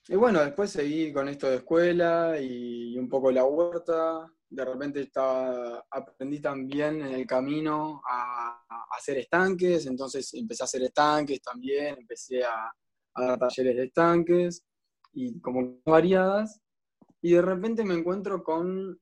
y 0.07 0.15
bueno, 0.15 0.43
después 0.43 0.71
seguí 0.71 1.13
con 1.13 1.29
esto 1.29 1.47
de 1.47 1.57
escuela 1.57 2.35
y, 2.41 2.97
un 2.97 3.07
poco 3.07 3.29
la 3.29 3.45
huerta. 3.45 4.27
De 4.49 4.65
repente 4.65 5.01
estaba, 5.01 5.85
aprendí 5.91 6.39
también 6.39 6.99
en 7.03 7.13
el 7.13 7.27
camino 7.27 8.01
a, 8.09 8.65
hacer 8.97 9.19
estanques, 9.19 9.85
entonces 9.85 10.33
empecé 10.33 10.63
a 10.63 10.65
hacer 10.65 10.81
estanques 10.81 11.43
también, 11.43 11.95
empecé 11.99 12.43
a, 12.43 12.73
a 13.13 13.23
dar 13.23 13.37
talleres 13.37 13.75
de 13.75 13.83
estanques 13.83 14.65
y 15.13 15.39
como 15.41 15.79
variadas. 15.85 16.64
Y 17.25 17.31
de 17.31 17.41
repente 17.41 17.83
me 17.83 17.95
encuentro 17.95 18.43
con 18.43 19.01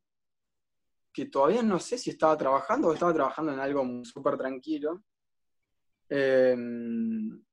que 1.12 1.26
todavía 1.26 1.62
no 1.62 1.78
sé 1.78 1.98
si 1.98 2.12
estaba 2.12 2.38
trabajando 2.38 2.88
o 2.88 2.94
estaba 2.94 3.14
trabajando 3.14 3.52
en 3.52 3.60
algo 3.60 3.86
súper 4.06 4.38
tranquilo. 4.38 5.04
Em, 6.08 7.44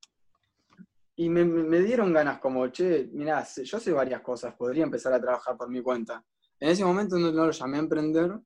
y 1.17 1.29
me, 1.29 1.81
dieron 1.81 2.13
ganas 2.13 2.39
como, 2.39 2.69
che, 2.69 3.11
mirá, 3.13 3.45
yo 3.45 3.81
sé 3.81 3.91
varias 3.91 4.21
cosas, 4.21 4.55
podría 4.55 4.85
empezar 4.85 5.13
a 5.13 5.21
trabajar 5.21 5.57
por 5.57 5.69
mi 5.69 5.83
cuenta. 5.83 6.25
En 6.61 6.69
ese 6.69 6.85
momento 6.85 7.19
no, 7.19 7.33
lo 7.33 7.51
llamé 7.51 7.79
a 7.79 7.81
emprender, 7.81 8.39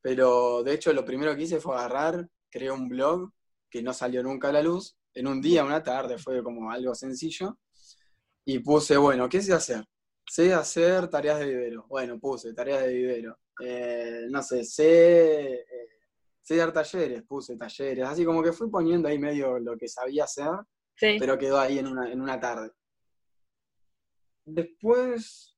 pero 0.00 0.62
de 0.62 0.72
hecho 0.72 0.92
lo 0.92 1.04
primero 1.04 1.34
que 1.34 1.42
hice 1.42 1.58
fue 1.58 1.74
agarrar, 1.74 2.28
creé 2.48 2.70
un 2.70 2.88
blog 2.88 3.32
que 3.68 3.82
no 3.82 3.92
salió 3.92 4.22
nunca 4.22 4.50
a 4.50 4.52
la 4.52 4.62
luz. 4.62 4.96
En 5.12 5.26
un 5.26 5.40
día, 5.40 5.64
una 5.64 5.82
tarde, 5.82 6.16
fue 6.16 6.44
como 6.44 6.70
algo 6.70 6.94
sencillo. 6.94 7.58
Y 8.44 8.60
puse, 8.60 8.96
bueno, 8.96 9.28
¿qué 9.28 9.42
sé 9.42 9.52
hacer? 9.52 9.84
Sé 10.28 10.52
hacer 10.52 11.08
tareas 11.08 11.38
de 11.38 11.46
vivero. 11.46 11.86
Bueno, 11.88 12.18
puse 12.18 12.52
tareas 12.52 12.82
de 12.82 12.92
vivero. 12.92 13.38
Eh, 13.60 14.26
no 14.28 14.42
sé, 14.42 14.64
sé, 14.64 15.54
eh, 15.54 15.66
sé 16.42 16.56
dar 16.56 16.72
talleres, 16.72 17.22
puse 17.22 17.56
talleres. 17.56 18.06
Así 18.06 18.24
como 18.24 18.42
que 18.42 18.52
fui 18.52 18.68
poniendo 18.68 19.08
ahí 19.08 19.18
medio 19.18 19.58
lo 19.58 19.76
que 19.76 19.88
sabía 19.88 20.24
hacer, 20.24 20.50
pero 20.98 21.38
quedó 21.38 21.58
ahí 21.58 21.78
en 21.78 21.86
una, 21.86 22.10
en 22.10 22.20
una 22.20 22.40
tarde. 22.40 22.70
Después, 24.44 25.56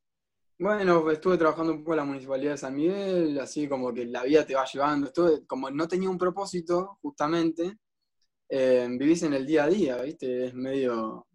bueno, 0.59 1.11
estuve 1.11 1.39
trabajando 1.39 1.73
un 1.73 1.81
poco 1.81 1.93
en 1.93 1.99
la 1.99 2.05
Municipalidad 2.05 2.53
de 2.53 2.59
San 2.59 2.75
Miguel, 2.75 3.39
así 3.39 3.69
como 3.69 3.93
que 3.93 4.07
la 4.07 4.25
vida 4.25 4.47
te 4.47 4.55
va 4.55 4.65
llevando. 4.65 5.09
Estuve, 5.09 5.47
como 5.47 5.71
no 5.71 5.87
tenía 5.87 6.11
un 6.11 6.19
propósito, 6.19 6.99
justamente, 7.03 7.79
eh, 8.49 8.89
vivís 8.91 9.23
en 9.23 9.35
el 9.35 9.47
día 9.47 9.65
a 9.65 9.69
día, 9.69 10.03
¿viste? 10.03 10.47
Es 10.47 10.55
medio 10.55 11.28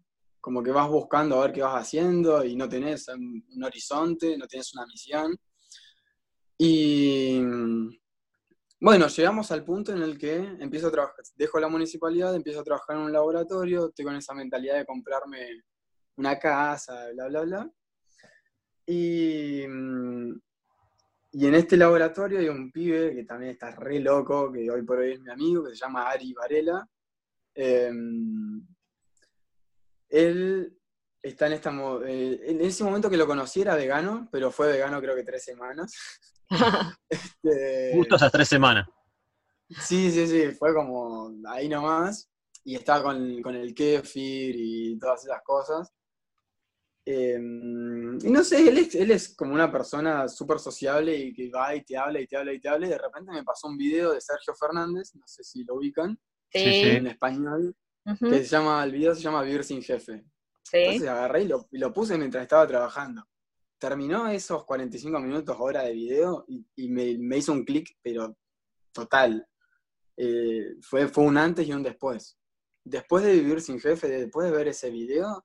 como 0.44 0.62
que 0.62 0.72
vas 0.72 0.90
buscando 0.90 1.38
a 1.38 1.46
ver 1.46 1.54
qué 1.54 1.62
vas 1.62 1.80
haciendo 1.80 2.44
y 2.44 2.54
no 2.54 2.68
tenés 2.68 3.08
un, 3.08 3.64
horizonte, 3.64 4.36
no 4.36 4.46
tenés 4.46 4.74
una 4.74 4.84
misión. 4.84 5.34
Y 6.58 7.40
bueno, 8.78 9.08
llegamos 9.08 9.50
al 9.52 9.64
punto 9.64 9.92
en 9.92 10.02
el 10.02 10.18
que 10.18 10.36
empiezo 10.36 10.88
a 10.88 10.90
trabajar, 10.90 11.24
dejo 11.34 11.58
la 11.58 11.68
municipalidad, 11.68 12.34
empiezo 12.34 12.60
a 12.60 12.64
trabajar 12.64 12.96
en 12.96 13.04
un 13.04 13.12
laboratorio, 13.14 13.88
estoy 13.88 14.04
con 14.04 14.16
esa 14.16 14.34
mentalidad 14.34 14.76
de 14.76 14.84
comprarme 14.84 15.62
una 16.16 16.38
casa, 16.38 17.08
bla, 17.14 17.28
bla, 17.28 17.40
bla. 17.40 17.70
Y, 18.84 19.62
y 19.62 21.46
en 21.46 21.54
este 21.54 21.78
laboratorio 21.78 22.38
hay 22.38 22.50
un 22.50 22.70
pibe 22.70 23.14
que 23.14 23.24
también 23.24 23.52
está 23.52 23.70
re 23.70 23.98
loco, 23.98 24.52
que 24.52 24.70
hoy 24.70 24.82
por 24.82 24.98
hoy 24.98 25.12
es 25.12 25.20
mi 25.20 25.30
amigo, 25.30 25.64
que 25.64 25.70
se 25.70 25.76
llama 25.76 26.10
Ari 26.10 26.34
Varela. 26.34 26.86
Em, 27.54 28.73
él 30.14 30.78
está 31.20 31.46
en 31.46 31.54
esta. 31.54 31.72
Eh, 32.06 32.40
en 32.46 32.60
ese 32.60 32.84
momento 32.84 33.10
que 33.10 33.16
lo 33.16 33.26
conocí 33.26 33.60
era 33.60 33.74
vegano, 33.74 34.28
pero 34.30 34.50
fue 34.50 34.68
vegano 34.68 35.00
creo 35.00 35.16
que 35.16 35.24
tres 35.24 35.44
semanas. 35.44 35.92
este, 37.08 37.92
Justo 37.94 38.16
esas 38.16 38.32
tres 38.32 38.48
semanas. 38.48 38.86
Sí, 39.68 40.10
sí, 40.12 40.26
sí, 40.28 40.52
fue 40.52 40.72
como 40.72 41.32
ahí 41.48 41.68
nomás. 41.68 42.30
Y 42.62 42.76
estaba 42.76 43.02
con, 43.02 43.56
el 43.56 43.74
kefir 43.74 44.54
y 44.56 44.98
todas 44.98 45.24
esas 45.24 45.42
cosas. 45.42 45.92
Em, 47.06 48.18
y 48.22 48.30
no 48.30 48.42
sé, 48.42 48.66
él 48.66 48.78
es, 48.78 48.94
él 48.94 49.10
es 49.10 49.34
como 49.34 49.52
una 49.52 49.70
persona 49.70 50.26
súper 50.28 50.58
sociable 50.58 51.14
y 51.14 51.34
que 51.34 51.50
va 51.50 51.74
y 51.74 51.84
te 51.84 51.98
habla 51.98 52.20
y 52.20 52.26
te 52.26 52.36
habla 52.36 52.52
y 52.52 52.60
te 52.60 52.68
habla. 52.68 52.86
Y 52.86 52.90
de 52.90 52.98
repente 52.98 53.32
me 53.32 53.44
pasó 53.44 53.68
un 53.68 53.76
video 53.76 54.12
de 54.12 54.20
Sergio 54.20 54.54
Fernández, 54.54 55.14
no 55.14 55.26
sé 55.26 55.42
si 55.42 55.64
lo 55.64 55.74
ubican, 55.74 56.18
en 56.52 57.06
español, 57.08 57.76
que 58.04 58.38
se 58.38 58.44
llama, 58.44 58.84
el 58.84 58.92
video 58.92 59.14
se 59.14 59.22
llama 59.22 59.42
Vivir 59.42 59.64
sin 59.64 59.82
jefe. 59.82 60.24
Entonces 60.72 61.08
agarré 61.08 61.42
y 61.42 61.78
lo, 61.78 61.92
puse 61.92 62.16
mientras 62.18 62.42
estaba 62.42 62.66
trabajando. 62.66 63.26
Terminó 63.78 64.28
esos 64.28 64.64
45 64.64 65.20
minutos, 65.20 65.56
hora 65.58 65.82
de 65.82 65.92
video, 65.92 66.44
y, 66.48 66.88
me, 66.88 67.36
hizo 67.36 67.52
un 67.52 67.64
clic, 67.64 67.96
pero 68.02 68.36
total. 68.92 69.46
Eh, 70.16 70.76
fue, 70.80 71.08
fue 71.08 71.24
un 71.24 71.36
antes 71.36 71.66
y 71.66 71.72
un 71.72 71.82
después. 71.82 72.38
Después 72.84 73.24
de 73.24 73.32
vivir 73.32 73.60
sin 73.60 73.80
jefe, 73.80 74.08
después 74.08 74.50
de 74.50 74.56
ver 74.56 74.68
ese 74.68 74.90
video, 74.90 75.44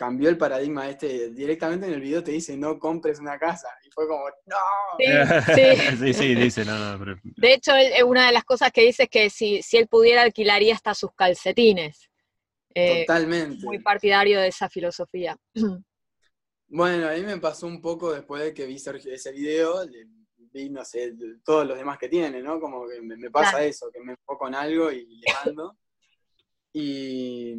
cambió 0.00 0.30
el 0.30 0.38
paradigma 0.38 0.88
este. 0.88 1.28
Directamente 1.28 1.86
en 1.86 1.92
el 1.92 2.00
video 2.00 2.24
te 2.24 2.30
dice 2.30 2.56
no 2.56 2.78
compres 2.78 3.20
una 3.20 3.38
casa. 3.38 3.68
Y 3.86 3.90
fue 3.90 4.08
como, 4.08 4.24
no. 4.46 4.56
Sí, 5.54 6.14
sí. 6.14 6.34
dice, 6.34 6.64
no, 6.64 6.96
no. 6.96 7.16
De 7.22 7.52
hecho, 7.52 7.72
una 8.06 8.28
de 8.28 8.32
las 8.32 8.44
cosas 8.44 8.72
que 8.72 8.80
dice 8.80 9.02
es 9.02 9.08
que 9.10 9.28
si, 9.28 9.60
si 9.60 9.76
él 9.76 9.88
pudiera 9.88 10.22
alquilaría 10.22 10.74
hasta 10.74 10.94
sus 10.94 11.12
calcetines. 11.14 12.08
Eh, 12.74 13.04
Totalmente. 13.04 13.62
Muy 13.62 13.80
partidario 13.80 14.40
de 14.40 14.48
esa 14.48 14.70
filosofía. 14.70 15.36
Bueno, 16.72 17.08
a 17.08 17.14
mí 17.14 17.22
me 17.22 17.36
pasó 17.38 17.66
un 17.66 17.82
poco 17.82 18.12
después 18.12 18.44
de 18.44 18.54
que 18.54 18.64
vi 18.64 18.76
ese 18.76 19.32
video, 19.32 19.84
vi, 20.52 20.70
no 20.70 20.84
sé, 20.84 21.16
todos 21.44 21.66
los 21.66 21.76
demás 21.76 21.98
que 21.98 22.08
tiene, 22.08 22.40
¿no? 22.40 22.60
Como 22.60 22.86
que 22.86 23.02
me, 23.02 23.28
pasa 23.28 23.64
eso, 23.64 23.90
que 23.92 23.98
me 23.98 24.12
enfoco 24.12 24.46
en 24.46 24.54
algo 24.54 24.92
y 24.92 25.04
le 25.04 25.32
mando. 25.44 25.76
y, 26.72 27.56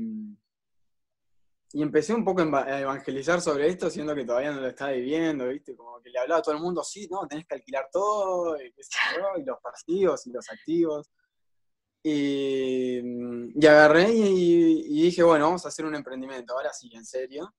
y 1.74 1.82
empecé 1.82 2.14
un 2.14 2.26
poco 2.26 2.42
a 2.42 2.80
evangelizar 2.80 3.40
sobre 3.40 3.68
esto, 3.68 3.90
siendo 3.90 4.14
que 4.14 4.26
todavía 4.26 4.52
no 4.52 4.60
lo 4.60 4.68
estaba 4.68 4.92
viviendo, 4.92 5.48
¿viste? 5.48 5.76
Como 5.76 6.02
que 6.02 6.10
le 6.10 6.20
hablaba 6.20 6.40
a 6.40 6.42
todo 6.42 6.56
el 6.56 6.62
mundo, 6.62 6.84
sí, 6.84 7.08
no, 7.10 7.26
tenés 7.28 7.46
que 7.46 7.56
alquilar 7.56 7.88
todo, 7.92 8.58
y, 8.62 8.74
los 9.46 9.60
pasivos 9.62 10.28
y 10.28 10.32
los 10.32 10.50
activos. 10.50 11.10
Y, 12.04 13.00
y 13.56 13.66
agarré 13.68 14.12
y, 14.12 15.02
dije, 15.04 15.24
bueno, 15.24 15.46
vamos 15.46 15.66
a 15.66 15.70
hacer 15.70 15.86
un 15.86 15.96
emprendimiento, 15.96 16.54
ahora 16.54 16.74
sí, 16.74 16.90
en 16.94 17.06
serio. 17.06 17.54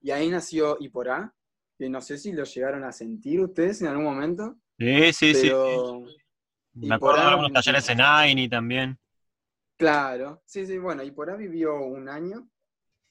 Y 0.00 0.10
ahí 0.10 0.28
nació 0.28 0.76
Iporá, 0.80 1.32
que 1.78 1.88
no 1.88 2.00
sé 2.00 2.18
si 2.18 2.32
lo 2.32 2.44
llegaron 2.44 2.82
a 2.84 2.92
sentir 2.92 3.40
ustedes 3.40 3.80
en 3.82 3.88
algún 3.88 4.04
momento. 4.04 4.56
Sí, 4.78 5.12
sí, 5.12 5.34
sí. 5.34 5.50
Me 6.74 6.94
acuerdo 6.94 7.20
de 7.20 7.28
algunos 7.28 7.52
talleres 7.52 7.88
en 7.88 8.00
AINI 8.00 8.48
también. 8.48 8.98
Claro, 9.76 10.42
sí, 10.44 10.66
sí, 10.66 10.76
bueno, 10.78 11.04
Iporá 11.04 11.36
vivió 11.36 11.80
un 11.80 12.08
año 12.08 12.48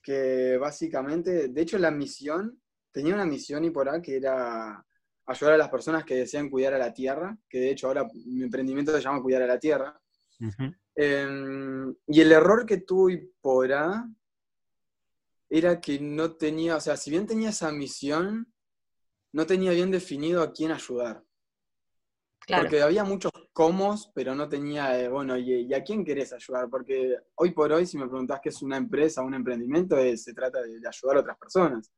que 0.07 0.57
básicamente, 0.57 1.49
de 1.49 1.61
hecho 1.61 1.77
la 1.77 1.91
misión, 1.91 2.57
tenía 2.93 3.13
una 3.13 3.25
misión 3.25 3.65
y 3.65 3.71
por 3.71 3.89
ahí 3.89 4.01
que 4.01 4.15
era 4.15 4.81
ayudar 5.25 5.55
a 5.55 5.57
las 5.57 5.67
personas 5.67 6.05
que 6.05 6.15
desean 6.15 6.49
cuidar 6.49 6.75
a 6.75 6.77
la 6.77 6.93
tierra, 6.93 7.37
que 7.49 7.59
de 7.59 7.71
hecho 7.71 7.87
ahora 7.87 8.07
mi 8.25 8.41
emprendimiento 8.41 8.93
se 8.93 9.01
llama 9.01 9.21
Cuidar 9.21 9.41
a 9.41 9.47
la 9.47 9.59
Tierra. 9.59 9.99
Em, 10.95 11.93
y 12.07 12.21
el 12.21 12.31
error 12.31 12.65
que 12.65 12.77
tuvo 12.77 13.09
Iporá 13.09 14.09
era 15.49 15.81
que 15.81 15.99
no 15.99 16.37
tenía, 16.37 16.77
o 16.77 16.79
sea, 16.79 16.95
si 16.95 17.11
bien 17.11 17.27
tenía 17.27 17.49
esa 17.49 17.69
misión, 17.73 18.47
no 19.33 19.45
tenía 19.45 19.71
bien 19.71 19.91
definido 19.91 20.41
a 20.41 20.53
quién 20.53 20.71
ayudar. 20.71 21.21
Porque 22.47 22.81
había 22.81 23.03
muchos 23.03 23.31
comos, 23.51 24.09
pero 24.13 24.33
no 24.33 24.47
tenía, 24.47 24.97
eh, 24.99 25.09
bueno, 25.09 25.37
y, 25.37 25.73
a 25.73 25.83
quién 25.83 26.05
querés 26.05 26.31
ayudar? 26.31 26.69
Porque 26.69 27.17
hoy 27.35 27.51
por 27.51 27.71
hoy, 27.73 27.85
si 27.85 27.97
me 27.97 28.07
preguntás 28.07 28.39
qué 28.41 28.49
es 28.49 28.61
una 28.61 28.77
empresa, 28.77 29.21
un 29.21 29.33
emprendimiento, 29.33 29.97
se 30.15 30.33
trata 30.33 30.61
de, 30.61 30.77
ayudar 30.87 31.17
a 31.17 31.19
otras 31.19 31.37
personas. 31.37 31.91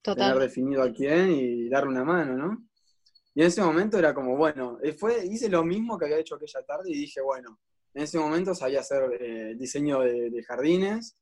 Total. 0.00 0.32
Tener 0.32 0.48
definido 0.48 0.82
a 0.82 0.92
quién 0.92 1.32
y 1.32 1.68
darle 1.68 1.90
una 1.90 2.04
mano, 2.04 2.36
¿no? 2.36 2.68
Y 3.34 3.40
en 3.40 3.48
ese 3.48 3.60
momento 3.60 3.98
era 3.98 4.14
como, 4.14 4.36
bueno, 4.36 4.78
eh, 4.82 4.92
fue, 4.92 5.26
hice 5.26 5.48
lo 5.48 5.64
mismo 5.64 5.98
que 5.98 6.04
había 6.04 6.18
hecho 6.18 6.36
aquella 6.36 6.62
tarde 6.62 6.90
y 6.90 6.94
dije, 6.94 7.20
bueno, 7.20 7.58
en 7.94 8.02
ese 8.02 8.18
momento 8.18 8.54
sabía 8.54 8.80
hacer 8.80 9.10
eh, 9.20 9.54
diseño 9.56 10.00
de, 10.00 10.42
jardines, 10.46 11.16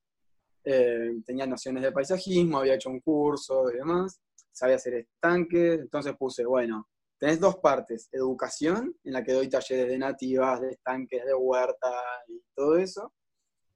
tenía 1.25 1.47
nociones 1.47 1.83
de 1.85 1.93
paisajismo, 1.93 2.59
había 2.59 2.75
hecho 2.75 2.91
un 2.91 3.01
curso 3.01 3.71
y 3.71 3.77
demás, 3.77 4.21
sabía 4.51 4.75
hacer 4.75 4.95
estanques, 4.95 5.79
entonces 5.79 6.15
puse, 6.19 6.45
bueno, 6.45 6.89
tenés 7.19 7.41
dos 7.41 7.57
partes, 7.57 8.09
educación, 8.13 8.95
en 9.05 9.13
la 9.13 9.25
que 9.25 9.33
doy 9.33 9.49
talleres 9.49 9.89
de 9.89 9.99
nativas, 9.99 10.61
de 10.61 10.71
estanques, 10.71 11.25
de 11.25 11.35
huerta 11.35 11.93
y 12.29 12.43
todo 12.55 12.77
eso. 12.77 13.13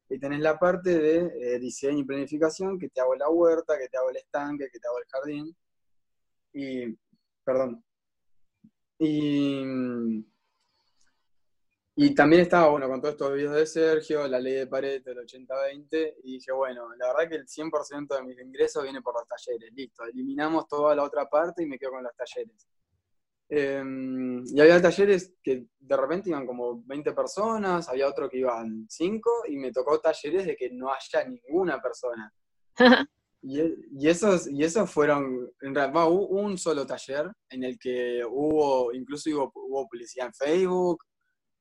Y 0.08 0.18
tenés 0.18 0.40
la 0.40 0.58
parte 0.58 0.98
de 0.98 1.54
eh, 1.54 1.58
diseño 1.58 1.98
y 1.98 2.04
planificación, 2.04 2.78
que 2.78 2.88
te 2.88 3.00
hago 3.00 3.14
la 3.14 3.28
huerta, 3.28 3.78
que 3.78 3.88
te 3.88 3.96
hago 3.96 4.10
el 4.10 4.16
estanque, 4.16 4.68
que 4.70 4.78
te 4.78 4.88
hago 4.88 4.98
el 4.98 5.04
jardín. 5.08 5.56
Y, 6.52 6.98
perdón. 7.44 7.84
Y, 8.98 9.62
y 11.94 12.14
también 12.14 12.42
estaba, 12.42 12.70
bueno, 12.70 12.88
con 12.88 13.00
todos 13.00 13.14
estos 13.14 13.34
videos 13.34 13.54
de 13.54 13.66
Sergio, 13.66 14.26
la 14.26 14.40
ley 14.40 14.54
de 14.54 14.66
Pareto, 14.66 15.12
el 15.12 15.18
80-20, 15.18 16.14
y 16.24 16.32
dije, 16.34 16.52
bueno, 16.52 16.88
la 16.96 17.08
verdad 17.08 17.28
que 17.28 17.36
el 17.36 17.46
100% 17.46 18.16
de 18.16 18.22
mis 18.22 18.38
ingresos 18.40 18.82
viene 18.82 19.00
por 19.00 19.14
los 19.14 19.28
talleres, 19.28 19.72
listo, 19.72 20.04
eliminamos 20.04 20.66
toda 20.66 20.94
la 20.94 21.04
otra 21.04 21.28
parte 21.28 21.62
y 21.62 21.66
me 21.66 21.78
quedo 21.78 21.92
con 21.92 22.02
los 22.02 22.16
talleres. 22.16 22.66
Em, 23.52 24.44
y 24.46 24.60
había 24.60 24.80
talleres 24.80 25.34
que 25.42 25.66
de 25.76 25.96
repente 25.96 26.30
iban 26.30 26.46
como 26.46 26.84
20 26.84 27.12
personas, 27.12 27.88
había 27.88 28.06
otro 28.06 28.28
que 28.28 28.38
iban 28.38 28.86
5 28.88 29.30
y 29.48 29.56
me 29.56 29.72
tocó 29.72 29.98
talleres 29.98 30.46
de 30.46 30.54
que 30.54 30.70
no 30.70 30.88
haya 30.92 31.28
ninguna 31.28 31.82
persona. 31.82 32.32
y, 33.42 33.60
y, 33.98 34.08
esos, 34.08 34.48
y 34.48 34.62
esos 34.62 34.88
fueron, 34.88 35.50
en 35.62 35.74
realidad 35.74 36.08
hubo 36.08 36.28
un 36.28 36.56
solo 36.58 36.86
taller 36.86 37.28
en 37.48 37.64
el 37.64 37.76
que 37.76 38.22
hubo, 38.24 38.92
incluso 38.92 39.30
hubo, 39.30 39.52
hubo 39.52 39.88
publicidad 39.88 40.28
en 40.28 40.34
Facebook, 40.34 41.02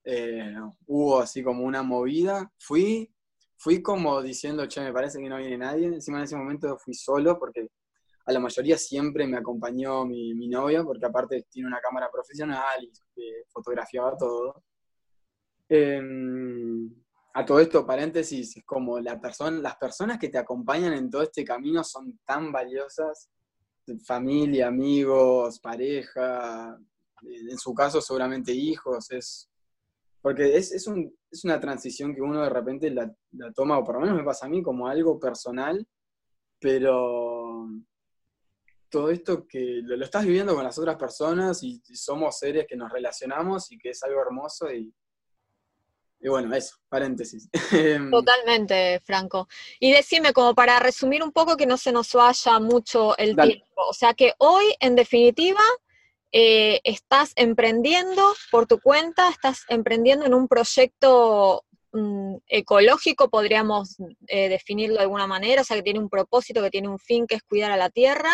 eh, 0.04 0.56
hubo 0.86 1.20
así 1.20 1.42
como 1.42 1.64
una 1.64 1.82
movida. 1.82 2.52
Fui, 2.60 3.12
fui 3.58 3.82
como 3.82 4.22
diciendo, 4.22 4.68
che, 4.68 4.82
me 4.82 4.94
parece 4.94 5.20
que 5.20 5.28
no 5.28 5.38
viene 5.38 5.58
nadie. 5.58 5.88
Encima 5.88 6.20
en 6.20 6.26
ese 6.26 6.36
momento 6.36 6.78
fui 6.78 6.94
solo 6.94 7.40
porque 7.40 7.68
a 8.30 8.32
la 8.32 8.40
mayoría 8.40 8.78
siempre 8.78 9.26
me 9.26 9.38
acompañó 9.38 10.06
mi, 10.06 10.36
mi 10.36 10.48
novia, 10.48 10.84
porque 10.84 11.08
aparte 11.08 11.48
tiene 11.50 11.68
una 11.68 11.82
cámara 11.82 12.12
profesional 12.12 12.78
y 12.84 12.92
fotografiaba 13.52 14.16
todo. 14.16 14.64
Em, 15.68 16.94
a 17.34 17.44
todo 17.44 17.60
esto, 17.60 17.88
paréntesis, 17.88 18.56
es 18.58 18.64
como 18.66 19.00
la 19.00 19.20
persona, 19.20 19.58
las 19.58 19.78
personas 19.78 20.20
que 20.20 20.30
te 20.30 20.38
acompañan 20.38 20.94
en 20.94 21.10
todo 21.10 21.24
este 21.24 21.44
camino 21.44 21.84
son 21.84 22.20
tan 22.24 22.52
valiosas, 22.52 23.32
familia, 24.06 24.68
amigos, 24.68 25.60
pareja, 25.60 26.78
en 27.24 27.58
su 27.58 27.74
caso 27.74 28.00
seguramente 28.00 28.52
hijos, 28.54 29.10
es 29.10 29.50
porque 30.22 30.56
es, 30.56 30.72
es, 30.72 30.86
un, 30.86 31.12
es 31.32 31.44
una 31.46 31.60
transición 31.60 32.14
que 32.14 32.22
uno 32.22 32.44
de 32.44 32.50
repente 32.50 32.92
la, 32.92 33.12
la, 33.32 33.52
toma, 33.54 33.80
o 33.80 33.84
por 33.84 33.96
lo 33.96 34.02
menos 34.02 34.18
me 34.18 34.24
pasa 34.24 34.46
a 34.46 34.50
mí, 34.50 34.62
como 34.62 34.88
algo 34.88 35.20
personal, 35.20 35.88
pero 36.60 37.68
todo 38.90 39.10
esto 39.10 39.48
que 39.48 39.82
lo, 39.84 40.04
estás 40.04 40.26
viviendo 40.26 40.56
con 40.56 40.64
las 40.64 40.78
otras 40.78 40.96
personas 40.98 41.64
y, 41.64 41.82
somos 41.94 42.38
seres 42.40 42.66
que 42.68 42.76
nos 42.76 42.92
relacionamos 42.92 43.72
y 43.72 43.78
que 43.78 43.90
es 43.92 44.04
algo 44.04 44.22
hermoso 44.22 44.72
y, 44.72 44.94
y 46.20 46.28
bueno, 46.28 46.54
eso, 46.54 46.76
paréntesis. 46.90 47.50
Em, 47.72 48.12
Totalmente, 48.12 49.00
Franco. 49.02 49.48
Y 49.80 49.92
decime, 49.92 50.34
como 50.34 50.54
para 50.54 50.80
resumir 50.80 51.24
un 51.24 51.32
poco 51.32 51.56
que 51.56 51.66
no 51.66 51.78
se 51.78 51.92
nos 51.92 52.14
vaya 52.14 52.60
mucho 52.60 53.18
el 53.18 53.36
tiempo, 53.36 53.66
o 53.88 53.94
sea 53.94 54.14
que 54.14 54.34
hoy, 54.40 54.66
en 54.80 54.96
definitiva, 54.96 55.62
eh, 56.32 56.80
estás 56.84 57.32
emprendiendo 57.36 58.34
por 58.52 58.68
tu 58.68 58.80
cuenta, 58.80 59.30
estás 59.30 59.64
emprendiendo 59.68 60.26
en 60.26 60.36
un 60.36 60.48
proyecto 60.48 61.64
mm, 61.92 62.36
ecológico, 62.48 63.30
podríamos 63.30 63.98
eh, 64.28 64.48
definirlo 64.48 64.98
de 64.98 65.04
alguna 65.04 65.26
manera, 65.26 65.62
o 65.62 65.66
sea 65.66 65.78
que 65.78 65.84
tiene 65.84 66.00
un 66.00 66.10
propósito, 66.10 66.62
que 66.62 66.70
tiene 66.70 66.88
un 66.88 67.00
fin, 67.00 67.26
que 67.26 67.36
es 67.36 67.44
cuidar 67.44 67.72
a 67.72 67.78
la 67.78 67.90
tierra, 67.90 68.32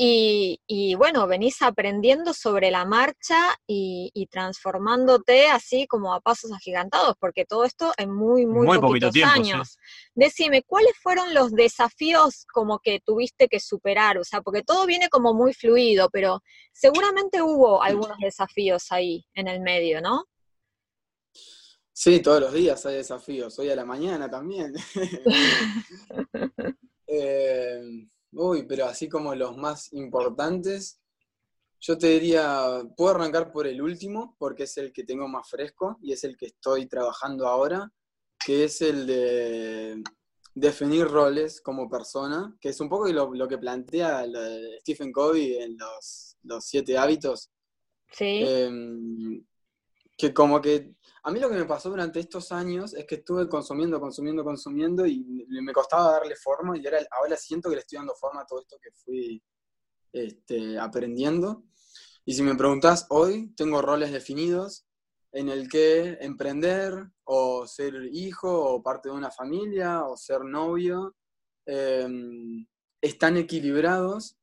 y, 0.00 0.94
bueno, 0.94 1.26
venís 1.26 1.60
aprendiendo 1.60 2.32
sobre 2.32 2.70
la 2.70 2.84
marcha 2.84 3.58
y, 3.66 4.28
transformándote 4.30 5.48
así 5.48 5.88
como 5.88 6.14
a 6.14 6.20
pasos 6.20 6.52
agigantados, 6.52 7.16
porque 7.18 7.44
todo 7.44 7.64
esto 7.64 7.92
en 7.96 8.14
muy, 8.14 8.46
muy, 8.46 8.64
muy 8.64 8.78
poquitos 8.78 9.16
años. 9.24 9.76
Decime, 10.14 10.62
¿cuáles 10.62 10.92
fueron 11.02 11.34
los 11.34 11.50
desafíos 11.50 12.46
como 12.52 12.78
que 12.78 13.00
tuviste 13.00 13.48
que 13.48 13.58
superar? 13.58 14.18
O 14.18 14.24
sea, 14.24 14.40
porque 14.40 14.62
todo 14.62 14.86
viene 14.86 15.08
como 15.08 15.34
muy 15.34 15.52
fluido, 15.52 16.08
pero 16.10 16.42
seguramente 16.72 17.42
hubo 17.42 17.82
algunos 17.82 18.18
desafíos 18.18 18.92
ahí 18.92 19.26
en 19.34 19.48
el 19.48 19.60
medio, 19.60 20.00
¿no? 20.00 20.26
Sí, 21.92 22.20
todos 22.20 22.40
los 22.40 22.52
días 22.52 22.86
hay 22.86 22.94
desafíos, 22.94 23.58
hoy 23.58 23.70
a 23.70 23.76
la 23.76 23.84
mañana 23.84 24.30
también. 24.30 24.74
eh, 27.08 27.82
Uy, 28.32 28.64
pero 28.66 28.86
así 28.86 29.08
como 29.08 29.34
los 29.34 29.56
más 29.56 29.92
importantes, 29.92 31.00
yo 31.80 31.96
te 31.96 32.08
diría, 32.08 32.82
puedo 32.96 33.14
arrancar 33.14 33.52
por 33.52 33.66
el 33.66 33.80
último, 33.80 34.36
porque 34.38 34.64
es 34.64 34.76
el 34.78 34.92
que 34.92 35.04
tengo 35.04 35.28
más 35.28 35.48
fresco 35.48 35.98
y 36.02 36.12
es 36.12 36.24
el 36.24 36.36
que 36.36 36.46
estoy 36.46 36.86
trabajando 36.86 37.46
ahora, 37.46 37.92
que 38.44 38.64
es 38.64 38.82
el 38.82 39.06
de 39.06 40.02
definir 40.54 41.06
roles 41.06 41.60
como 41.60 41.88
persona, 41.88 42.56
que 42.60 42.70
es 42.70 42.80
un 42.80 42.88
poco 42.88 43.08
lo, 43.08 43.48
que 43.48 43.58
plantea 43.58 44.26
Stephen 44.80 45.12
Covey 45.12 45.54
en 45.56 45.76
los, 45.78 46.36
siete 46.60 46.98
hábitos. 46.98 47.50
Sí. 48.12 48.42
Em, 48.44 49.44
que 50.16 50.34
como 50.34 50.60
que 50.60 50.94
a 51.22 51.30
mí 51.30 51.40
lo 51.40 51.48
que 51.48 51.56
me 51.56 51.64
pasó 51.64 51.90
durante 51.90 52.20
estos 52.20 52.52
años 52.52 52.94
es 52.94 53.06
que 53.06 53.16
estuve 53.16 53.48
consumiendo, 53.48 54.00
consumiendo, 54.00 54.44
consumiendo 54.44 55.06
y 55.06 55.46
me 55.62 55.72
costaba 55.72 56.12
darle 56.12 56.36
forma 56.36 56.76
y 56.76 56.86
ahora, 56.86 57.00
ahora 57.10 57.36
siento 57.36 57.68
que 57.68 57.76
le 57.76 57.80
estoy 57.82 57.98
dando 57.98 58.14
forma 58.14 58.42
a 58.42 58.46
todo 58.46 58.60
esto 58.60 58.78
que 58.80 58.90
fui 58.92 59.42
este, 60.12 60.78
aprendiendo. 60.78 61.64
Y 62.24 62.34
si 62.34 62.42
me 62.42 62.54
preguntás 62.54 63.06
hoy, 63.10 63.52
tengo 63.56 63.82
roles 63.82 64.12
definidos 64.12 64.86
en 65.32 65.48
el 65.48 65.68
que 65.68 66.18
emprender 66.20 66.92
o 67.24 67.66
ser 67.66 67.94
hijo 68.12 68.50
o 68.50 68.82
parte 68.82 69.08
de 69.08 69.14
una 69.14 69.30
familia 69.30 70.04
o 70.04 70.16
ser 70.16 70.44
novio 70.44 71.14
em, 71.66 72.66
están 73.00 73.36
equilibrados. 73.36 74.36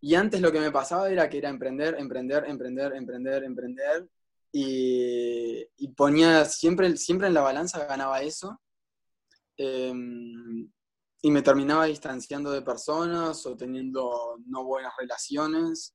Y 0.00 0.14
antes 0.14 0.40
lo 0.40 0.52
que 0.52 0.60
me 0.60 0.70
pasaba 0.70 1.10
era 1.10 1.28
que 1.28 1.38
era 1.38 1.48
emprender, 1.48 1.96
emprender, 1.98 2.44
emprender, 2.46 2.94
emprender, 2.94 3.44
emprender 3.44 4.08
y, 4.52 5.88
ponía 5.96 6.44
siempre, 6.44 6.96
siempre 6.96 7.28
en 7.28 7.34
la 7.34 7.42
balanza, 7.42 7.86
ganaba 7.86 8.22
eso. 8.22 8.60
Em, 9.56 10.70
y 11.22 11.30
me 11.30 11.42
terminaba 11.42 11.86
distanciando 11.86 12.50
de 12.50 12.62
personas 12.62 13.44
o 13.46 13.56
teniendo 13.56 14.38
no 14.46 14.64
buenas 14.64 14.92
relaciones 14.98 15.94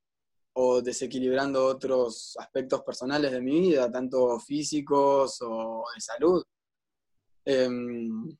o 0.54 0.82
desequilibrando 0.82 1.64
otros 1.66 2.36
aspectos 2.38 2.82
personales 2.82 3.32
de 3.32 3.40
mi 3.40 3.60
vida, 3.60 3.90
tanto 3.90 4.38
físicos 4.40 5.38
o 5.42 5.84
de 5.94 6.00
salud. 6.00 6.44
Em, 7.44 8.36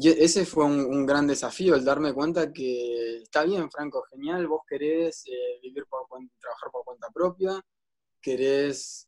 y 0.00 0.08
ese 0.10 0.46
fue 0.46 0.64
un, 0.64 1.04
gran 1.06 1.26
desafío, 1.26 1.74
el 1.74 1.84
darme 1.84 2.12
cuenta 2.14 2.52
que 2.52 3.18
está 3.22 3.42
bien, 3.44 3.68
Franco, 3.70 4.04
genial, 4.10 4.46
vos 4.46 4.62
querés 4.68 5.24
eh, 5.26 5.58
vivir 5.60 5.86
por 5.86 6.06
trabajar 6.40 6.70
por 6.70 6.84
cuenta 6.84 7.08
propia, 7.10 7.60
querés 8.22 9.07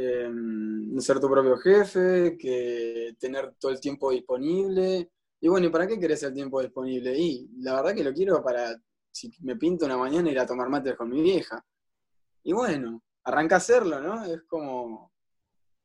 em, 0.00 1.00
ser 1.00 1.18
tu 1.18 1.28
propio 1.28 1.56
jefe, 1.56 2.36
que 2.38 3.16
tener 3.18 3.54
todo 3.58 3.72
el 3.72 3.80
tiempo 3.80 4.12
disponible. 4.12 5.10
Y 5.40 5.48
bueno, 5.48 5.66
¿y 5.66 5.70
para 5.70 5.88
qué 5.88 5.98
querés 5.98 6.22
el 6.22 6.34
tiempo 6.34 6.60
disponible? 6.60 7.18
Y 7.18 7.48
la 7.60 7.74
verdad 7.74 7.94
que 7.94 8.04
lo 8.04 8.12
quiero 8.12 8.42
para, 8.42 8.80
si 9.10 9.32
me 9.40 9.56
pinto 9.56 9.86
una 9.86 9.96
mañana, 9.96 10.30
ir 10.30 10.38
a 10.38 10.46
tomar 10.46 10.68
mates 10.68 10.94
con 10.94 11.10
mi 11.10 11.20
vieja. 11.20 11.64
Y 12.44 12.52
bueno, 12.52 13.02
arranca 13.24 13.56
a 13.56 13.58
hacerlo, 13.58 14.00
¿no? 14.00 14.24
Es 14.24 14.42
como, 14.42 15.12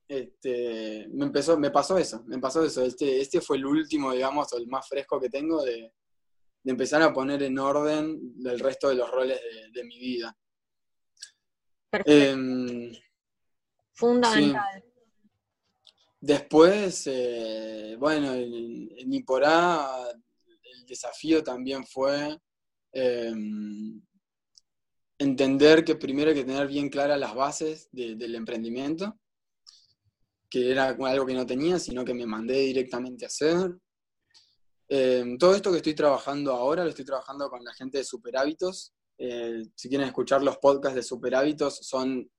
este, 0.07 1.07
me 1.11 1.25
empezó, 1.25 1.57
me 1.57 1.71
pasó 1.71 1.97
eso, 1.97 2.23
me 2.27 2.37
pasó 2.37 2.63
eso. 2.63 2.83
Este, 2.83 3.19
este 3.19 3.41
fue 3.41 3.57
el 3.57 3.65
último, 3.65 4.11
digamos, 4.11 4.53
el 4.53 4.67
más 4.67 4.87
fresco 4.87 5.19
que 5.19 5.29
tengo 5.29 5.63
de, 5.63 5.91
empezar 6.65 7.01
a 7.01 7.11
poner 7.11 7.41
en 7.41 7.57
orden 7.57 8.35
el 8.45 8.59
resto 8.59 8.89
de 8.89 8.95
los 8.95 9.09
roles 9.09 9.39
de, 9.73 9.83
mi 9.83 9.99
vida. 9.99 10.37
Perfecto. 11.89 12.11
Em, 12.11 12.91
Fundamental. 13.93 14.83
Después, 16.19 17.03
eh, 17.07 17.95
bueno, 17.99 18.33
en, 18.33 18.89
en 18.97 19.13
Iporá 19.13 19.89
el 20.63 20.85
desafío 20.85 21.43
también 21.43 21.85
fue 21.85 22.39
em, 22.91 24.01
entender 25.17 25.83
que 25.83 25.95
primero 25.95 26.29
hay 26.29 26.35
que 26.35 26.45
tener 26.45 26.67
bien 26.67 26.89
claras 26.89 27.19
las 27.19 27.35
bases 27.35 27.89
del 27.91 28.35
emprendimiento 28.35 29.17
que 30.53 30.69
era 30.69 30.89
algo 30.89 31.25
que 31.25 31.33
no 31.33 31.47
tenía, 31.47 31.79
sino 31.79 32.05
que 32.05 32.13
me 32.13 32.27
mandé 32.27 32.59
directamente 32.59 33.25
a 33.25 33.27
hacer. 33.27 33.75
Em, 34.87 35.35
todo 35.35 35.55
esto 35.55 35.71
que 35.71 35.77
estoy 35.77 35.95
trabajando 35.95 36.53
ahora 36.53 36.83
lo 36.83 36.91
estoy 36.91 37.05
trabajando 37.05 37.49
con 37.49 37.63
la 37.63 37.73
gente 37.73 37.97
de 37.97 38.03
Super 38.03 38.37
Hábitos. 38.37 38.93
Eh, 39.17 39.63
si 39.73 39.89
quieren 39.89 40.05
escuchar 40.05 40.43
los 40.43 40.59
podcasts 40.59 40.95
de 40.95 41.01
Super 41.01 41.33
Hábitos, 41.33 41.77
son 41.77 42.29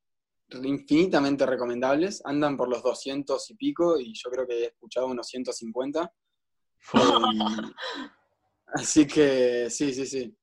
infinitamente 0.62 1.46
recomendables. 1.46 2.22
Andan 2.24 2.56
por 2.56 2.68
los 2.68 2.82
200 2.82 3.50
y 3.50 3.54
pico 3.54 3.98
y 3.98 4.12
yo 4.14 4.30
creo 4.30 4.46
que 4.46 4.54
he 4.54 4.66
escuchado 4.66 5.06
unos 5.06 5.26
150. 5.28 6.12
Em, 6.92 7.00
así 8.66 9.06
que 9.06 9.68
sí, 9.70 9.92
sí, 9.92 10.06
sí. 10.06 10.36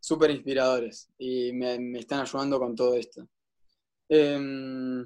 Súper 0.00 0.30
inspiradores 0.30 1.10
y 1.18 1.52
me, 1.52 1.98
están 1.98 2.20
ayudando 2.20 2.58
con 2.58 2.74
todo 2.74 2.94
esto. 2.94 3.26
Em, 4.08 5.04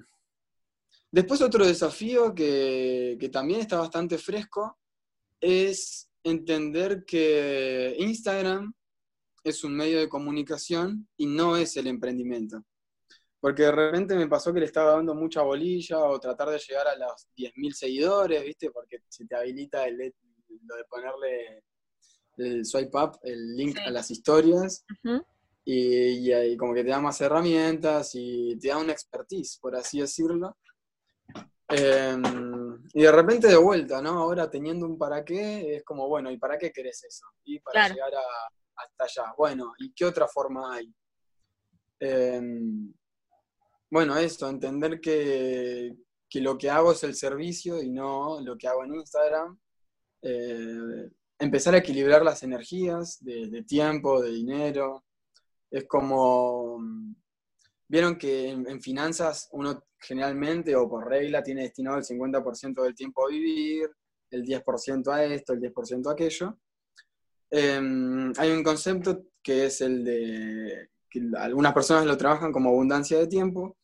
Después 1.10 1.40
otro 1.40 1.66
desafío 1.66 2.34
que, 2.34 3.16
también 3.32 3.60
está 3.60 3.78
bastante 3.78 4.18
fresco 4.18 4.78
es 5.40 6.10
entender 6.22 7.04
que 7.06 7.96
Instagram 7.98 8.74
es 9.42 9.64
un 9.64 9.74
medio 9.74 10.00
de 10.00 10.08
comunicación 10.08 11.08
y 11.16 11.26
no 11.26 11.56
es 11.56 11.76
el 11.76 11.86
emprendimiento. 11.86 12.62
Porque 13.40 13.62
de 13.62 13.72
repente 13.72 14.16
me 14.16 14.26
pasó 14.26 14.52
que 14.52 14.60
le 14.60 14.66
estaba 14.66 14.96
dando 14.96 15.14
mucha 15.14 15.42
bolilla 15.42 15.98
o 15.98 16.18
tratar 16.18 16.50
de 16.50 16.58
llegar 16.58 16.88
a 16.88 16.96
los 16.96 17.28
10.000 17.36 17.72
seguidores, 17.72 18.42
¿viste? 18.42 18.70
Porque 18.70 18.98
si 19.08 19.26
te 19.26 19.36
habilita 19.36 19.86
el, 19.86 19.96
lo 19.96 20.76
de 20.76 20.84
ponerle 20.84 21.62
el 22.36 22.64
swipe 22.64 22.96
up, 22.98 23.18
el 23.22 23.56
link 23.56 23.78
a 23.78 23.90
las 23.90 24.10
historias, 24.10 24.84
y, 25.64 26.32
y, 26.32 26.56
como 26.56 26.74
que 26.74 26.82
te 26.82 26.90
da 26.90 27.00
más 27.00 27.20
herramientas 27.20 28.10
y 28.14 28.58
te 28.58 28.68
da 28.68 28.78
una 28.78 28.92
expertise, 28.92 29.58
por 29.60 29.76
así 29.76 30.00
decirlo. 30.00 30.56
Em, 31.68 32.82
y 32.94 33.02
de 33.02 33.12
repente 33.12 33.48
de 33.48 33.56
vuelta, 33.58 34.00
¿no? 34.00 34.18
Ahora 34.18 34.50
teniendo 34.50 34.86
un 34.86 34.96
para 34.96 35.22
qué, 35.24 35.76
es 35.76 35.84
como, 35.84 36.08
bueno, 36.08 36.30
¿y 36.30 36.38
para 36.38 36.56
qué 36.56 36.72
querés 36.72 37.04
eso? 37.04 37.26
Y 37.44 37.60
para 37.60 37.88
llegar 37.88 38.12
hasta 38.74 39.04
allá. 39.04 39.34
Bueno, 39.36 39.74
¿y 39.78 39.92
qué 39.92 40.06
otra 40.06 40.26
forma 40.26 40.74
hay? 40.74 40.90
Em, 42.00 42.94
bueno, 43.90 44.16
esto, 44.16 44.48
entender 44.48 45.00
que, 45.00 45.94
lo 46.34 46.58
que 46.58 46.70
hago 46.70 46.92
es 46.92 47.02
el 47.04 47.14
servicio 47.14 47.82
y 47.82 47.90
no 47.90 48.40
lo 48.40 48.56
que 48.56 48.68
hago 48.68 48.84
en 48.84 48.94
Instagram. 48.94 49.58
Eh, 50.22 51.10
empezar 51.38 51.74
a 51.74 51.78
equilibrar 51.78 52.22
las 52.24 52.42
energías 52.42 53.18
de, 53.24 53.62
tiempo, 53.64 54.20
de 54.20 54.30
dinero. 54.30 55.04
Es 55.70 55.86
como, 55.86 56.78
vieron 57.88 58.16
que 58.16 58.48
en 58.50 58.80
finanzas 58.80 59.48
uno 59.52 59.82
generalmente 60.00 60.74
o 60.76 60.88
por 60.88 61.08
regla 61.08 61.42
tiene 61.42 61.62
destinado 61.62 61.98
el 61.98 62.04
50% 62.04 62.82
del 62.82 62.94
tiempo 62.94 63.26
a 63.26 63.30
vivir, 63.30 63.90
el 64.30 64.44
10% 64.44 65.12
a 65.12 65.24
esto, 65.24 65.52
el 65.52 65.60
10% 65.60 66.08
a 66.08 66.12
aquello. 66.12 66.58
Em, 67.50 68.32
hay 68.36 68.50
un 68.50 68.62
concepto 68.62 69.24
que 69.42 69.66
es 69.66 69.80
el 69.80 70.04
de, 70.04 70.90
que 71.10 71.22
algunas 71.38 71.72
personas 71.72 72.06
lo 72.06 72.16
trabajan 72.16 72.52
como 72.52 72.70
abundancia 72.70 73.18
de 73.18 73.26
tiempo, 73.26 73.76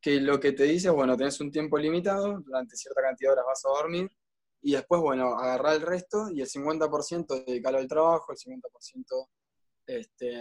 que 0.00 0.20
lo 0.20 0.38
que 0.38 0.52
te 0.52 0.64
dice 0.64 0.88
es, 0.88 0.94
bueno, 0.94 1.16
tenés 1.16 1.40
un 1.40 1.50
tiempo 1.50 1.78
limitado, 1.78 2.40
durante 2.40 2.76
cierta 2.76 3.02
cantidad 3.02 3.30
de 3.30 3.32
horas 3.32 3.44
vas 3.46 3.64
a 3.64 3.82
dormir, 3.82 4.10
y 4.62 4.72
después, 4.72 5.00
bueno, 5.00 5.34
agarrar 5.38 5.74
el 5.74 5.82
resto 5.82 6.28
y 6.30 6.40
el 6.40 6.48
50% 6.48 7.44
dedicarlo 7.44 7.78
al 7.78 7.88
trabajo, 7.88 8.32
el 8.32 8.38
50% 8.38 9.28
este, 9.86 10.34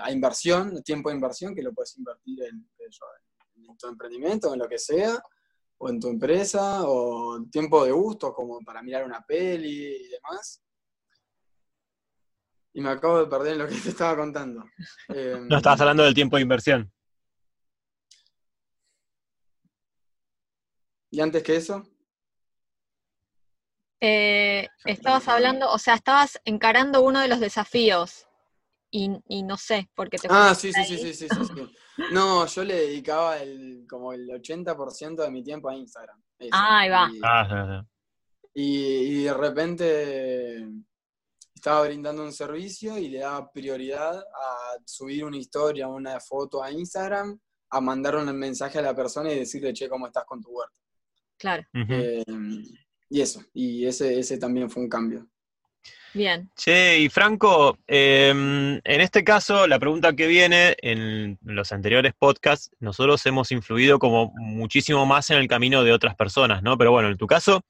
a 0.00 0.10
inversión, 0.12 0.82
tiempo 0.82 1.08
de 1.08 1.16
inversión, 1.16 1.54
que 1.54 1.62
lo 1.62 1.72
puedes 1.72 1.96
invertir 1.96 2.42
en, 2.44 2.68
en 2.78 2.90
en 3.68 3.76
tu 3.76 3.88
emprendimiento, 3.88 4.52
en 4.52 4.60
lo 4.60 4.68
que 4.68 4.78
sea, 4.78 5.22
o 5.78 5.88
en 5.88 6.00
tu 6.00 6.08
empresa, 6.08 6.82
o 6.84 7.44
tiempo 7.50 7.84
de 7.84 7.92
gusto, 7.92 8.32
como 8.32 8.60
para 8.60 8.82
mirar 8.82 9.04
una 9.04 9.24
peli 9.24 9.96
y 9.96 10.08
demás. 10.08 10.62
Y 12.74 12.80
me 12.80 12.90
acabo 12.90 13.20
de 13.20 13.26
perder 13.26 13.52
en 13.52 13.58
lo 13.58 13.68
que 13.68 13.74
te 13.82 13.90
estaba 13.90 14.16
contando. 14.16 14.64
Em, 15.08 15.48
no, 15.48 15.56
estabas 15.56 15.80
hablando 15.80 16.02
del 16.02 16.14
tiempo 16.14 16.36
de 16.36 16.42
inversión. 16.42 16.92
¿Y 21.10 21.20
antes 21.20 21.42
que 21.42 21.56
eso? 21.56 21.82
Eh, 24.00 24.68
estabas 24.84 25.28
hablando, 25.28 25.70
o 25.70 25.78
sea, 25.78 25.94
estabas 25.94 26.40
encarando 26.44 27.02
uno 27.02 27.20
de 27.20 27.28
los 27.28 27.38
desafíos 27.38 28.26
y, 28.90 29.08
no 29.42 29.56
sé 29.56 29.88
por 29.94 30.10
qué 30.10 30.18
te 30.18 30.28
Ah, 30.28 30.54
sí, 30.54 30.72
sí, 30.72 30.84
sí, 30.84 30.98
sí, 30.98 31.14
sí, 31.14 31.28
sí, 31.28 31.72
No, 32.10 32.46
yo 32.46 32.64
le 32.64 32.74
dedicaba 32.74 33.38
el, 33.38 33.86
como 33.88 34.12
el 34.12 34.28
80% 34.28 35.22
de 35.22 35.30
mi 35.30 35.44
tiempo 35.44 35.68
a 35.68 35.76
Instagram. 35.76 36.20
Ah, 36.50 36.80
ahí 36.80 36.90
va. 36.90 37.10
Ah, 37.22 37.84
y, 38.54 39.22
de 39.22 39.34
repente 39.34 40.68
estaba 41.62 41.86
brindando 41.86 42.24
un 42.24 42.32
servicio 42.32 42.98
y 42.98 43.08
le 43.08 43.20
daba 43.20 43.48
prioridad 43.52 44.18
a 44.18 44.76
subir 44.84 45.24
una 45.24 45.36
historia, 45.36 45.86
una 45.86 46.18
foto 46.18 46.60
a 46.60 46.72
Instagram, 46.72 47.38
a 47.70 47.80
mandar 47.80 48.16
un 48.16 48.36
mensaje 48.36 48.80
a 48.80 48.82
la 48.82 48.96
persona 48.96 49.32
y 49.32 49.38
decirle, 49.38 49.72
che, 49.72 49.88
¿cómo 49.88 50.08
estás 50.08 50.24
con 50.24 50.42
tu 50.42 50.50
huerta? 50.50 50.74
Claro. 51.38 51.62
Eh, 51.72 52.24
y 53.08 53.20
eso, 53.20 53.44
y 53.54 53.86
ese, 53.86 54.18
ese 54.18 54.38
también 54.38 54.68
fue 54.68 54.82
un 54.82 54.88
cambio. 54.88 55.28
Bien. 56.14 56.50
Che, 56.54 56.98
y 56.98 57.08
Franco, 57.08 57.78
em, 57.86 58.74
en 58.84 59.00
este 59.00 59.24
caso, 59.24 59.66
la 59.66 59.78
pregunta 59.78 60.12
que 60.12 60.26
viene, 60.26 60.76
en 60.82 61.38
los 61.42 61.72
anteriores 61.72 62.12
podcasts, 62.18 62.70
nosotros 62.80 63.24
hemos 63.24 63.50
influido 63.50 63.98
como 63.98 64.32
muchísimo 64.36 65.06
más 65.06 65.30
en 65.30 65.38
el 65.38 65.48
camino 65.48 65.82
de 65.84 65.92
otras 65.92 66.14
personas, 66.14 66.62
¿no? 66.62 66.76
Pero 66.76 66.92
bueno, 66.92 67.08
en 67.08 67.16
tu 67.16 67.26
caso 67.26 67.64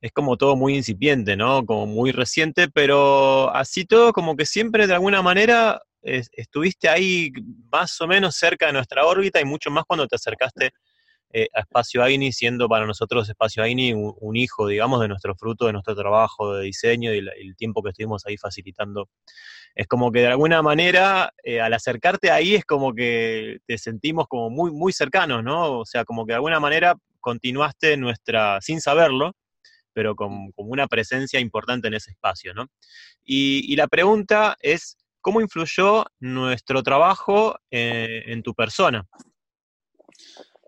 es 0.00 0.10
como 0.12 0.36
todo 0.36 0.56
muy 0.56 0.74
incipiente, 0.74 1.36
¿no? 1.36 1.64
Como 1.64 1.86
muy 1.86 2.10
reciente, 2.10 2.68
pero 2.68 3.54
así 3.54 3.84
todo 3.84 4.12
como 4.12 4.36
que 4.36 4.44
siempre 4.44 4.86
de 4.88 4.94
alguna 4.94 5.22
manera 5.22 5.80
estuviste 6.02 6.88
ahí 6.88 7.32
más 7.72 7.98
o 8.00 8.06
menos 8.06 8.36
cerca 8.36 8.66
de 8.66 8.74
nuestra 8.74 9.06
órbita 9.06 9.40
y 9.40 9.44
mucho 9.44 9.70
más 9.70 9.84
cuando 9.86 10.06
te 10.06 10.16
acercaste 10.16 10.72
eh, 11.36 11.48
a 11.52 11.62
Espacio 11.62 12.00
Aini, 12.00 12.32
siendo 12.32 12.68
para 12.68 12.86
nosotros 12.86 13.28
Espacio 13.28 13.64
Aini 13.64 13.92
un, 13.92 14.36
hijo, 14.36 14.68
digamos, 14.68 15.00
de 15.00 15.08
nuestro 15.08 15.34
fruto, 15.34 15.66
de 15.66 15.72
nuestro 15.72 15.96
trabajo 15.96 16.54
de 16.54 16.66
diseño 16.66 17.12
y, 17.12 17.18
el 17.18 17.56
tiempo 17.56 17.82
que 17.82 17.90
estuvimos 17.90 18.24
ahí 18.24 18.36
facilitando. 18.36 19.08
Es 19.74 19.88
como 19.88 20.12
que 20.12 20.20
de 20.20 20.28
alguna 20.28 20.62
manera, 20.62 21.34
eh, 21.42 21.60
al 21.60 21.72
acercarte 21.72 22.30
ahí, 22.30 22.54
es 22.54 22.64
como 22.64 22.94
que 22.94 23.58
te 23.66 23.78
sentimos 23.78 24.28
como 24.28 24.48
muy, 24.48 24.70
muy 24.70 24.92
cercanos, 24.92 25.42
¿no? 25.42 25.80
O 25.80 25.84
sea, 25.84 26.04
como 26.04 26.24
que 26.24 26.34
de 26.34 26.36
alguna 26.36 26.60
manera 26.60 26.94
continuaste 27.18 27.96
nuestra, 27.96 28.60
sin 28.60 28.80
saberlo, 28.80 29.32
pero 29.92 30.14
con, 30.14 30.52
una 30.54 30.86
presencia 30.86 31.40
importante 31.40 31.88
en 31.88 31.94
ese 31.94 32.12
espacio, 32.12 32.54
¿no? 32.54 32.68
Y, 33.24 33.74
la 33.74 33.88
pregunta 33.88 34.56
es, 34.60 34.98
¿cómo 35.20 35.40
influyó 35.40 36.04
nuestro 36.20 36.84
trabajo 36.84 37.56
eh, 37.72 38.22
en 38.26 38.44
tu 38.44 38.54
persona? 38.54 39.04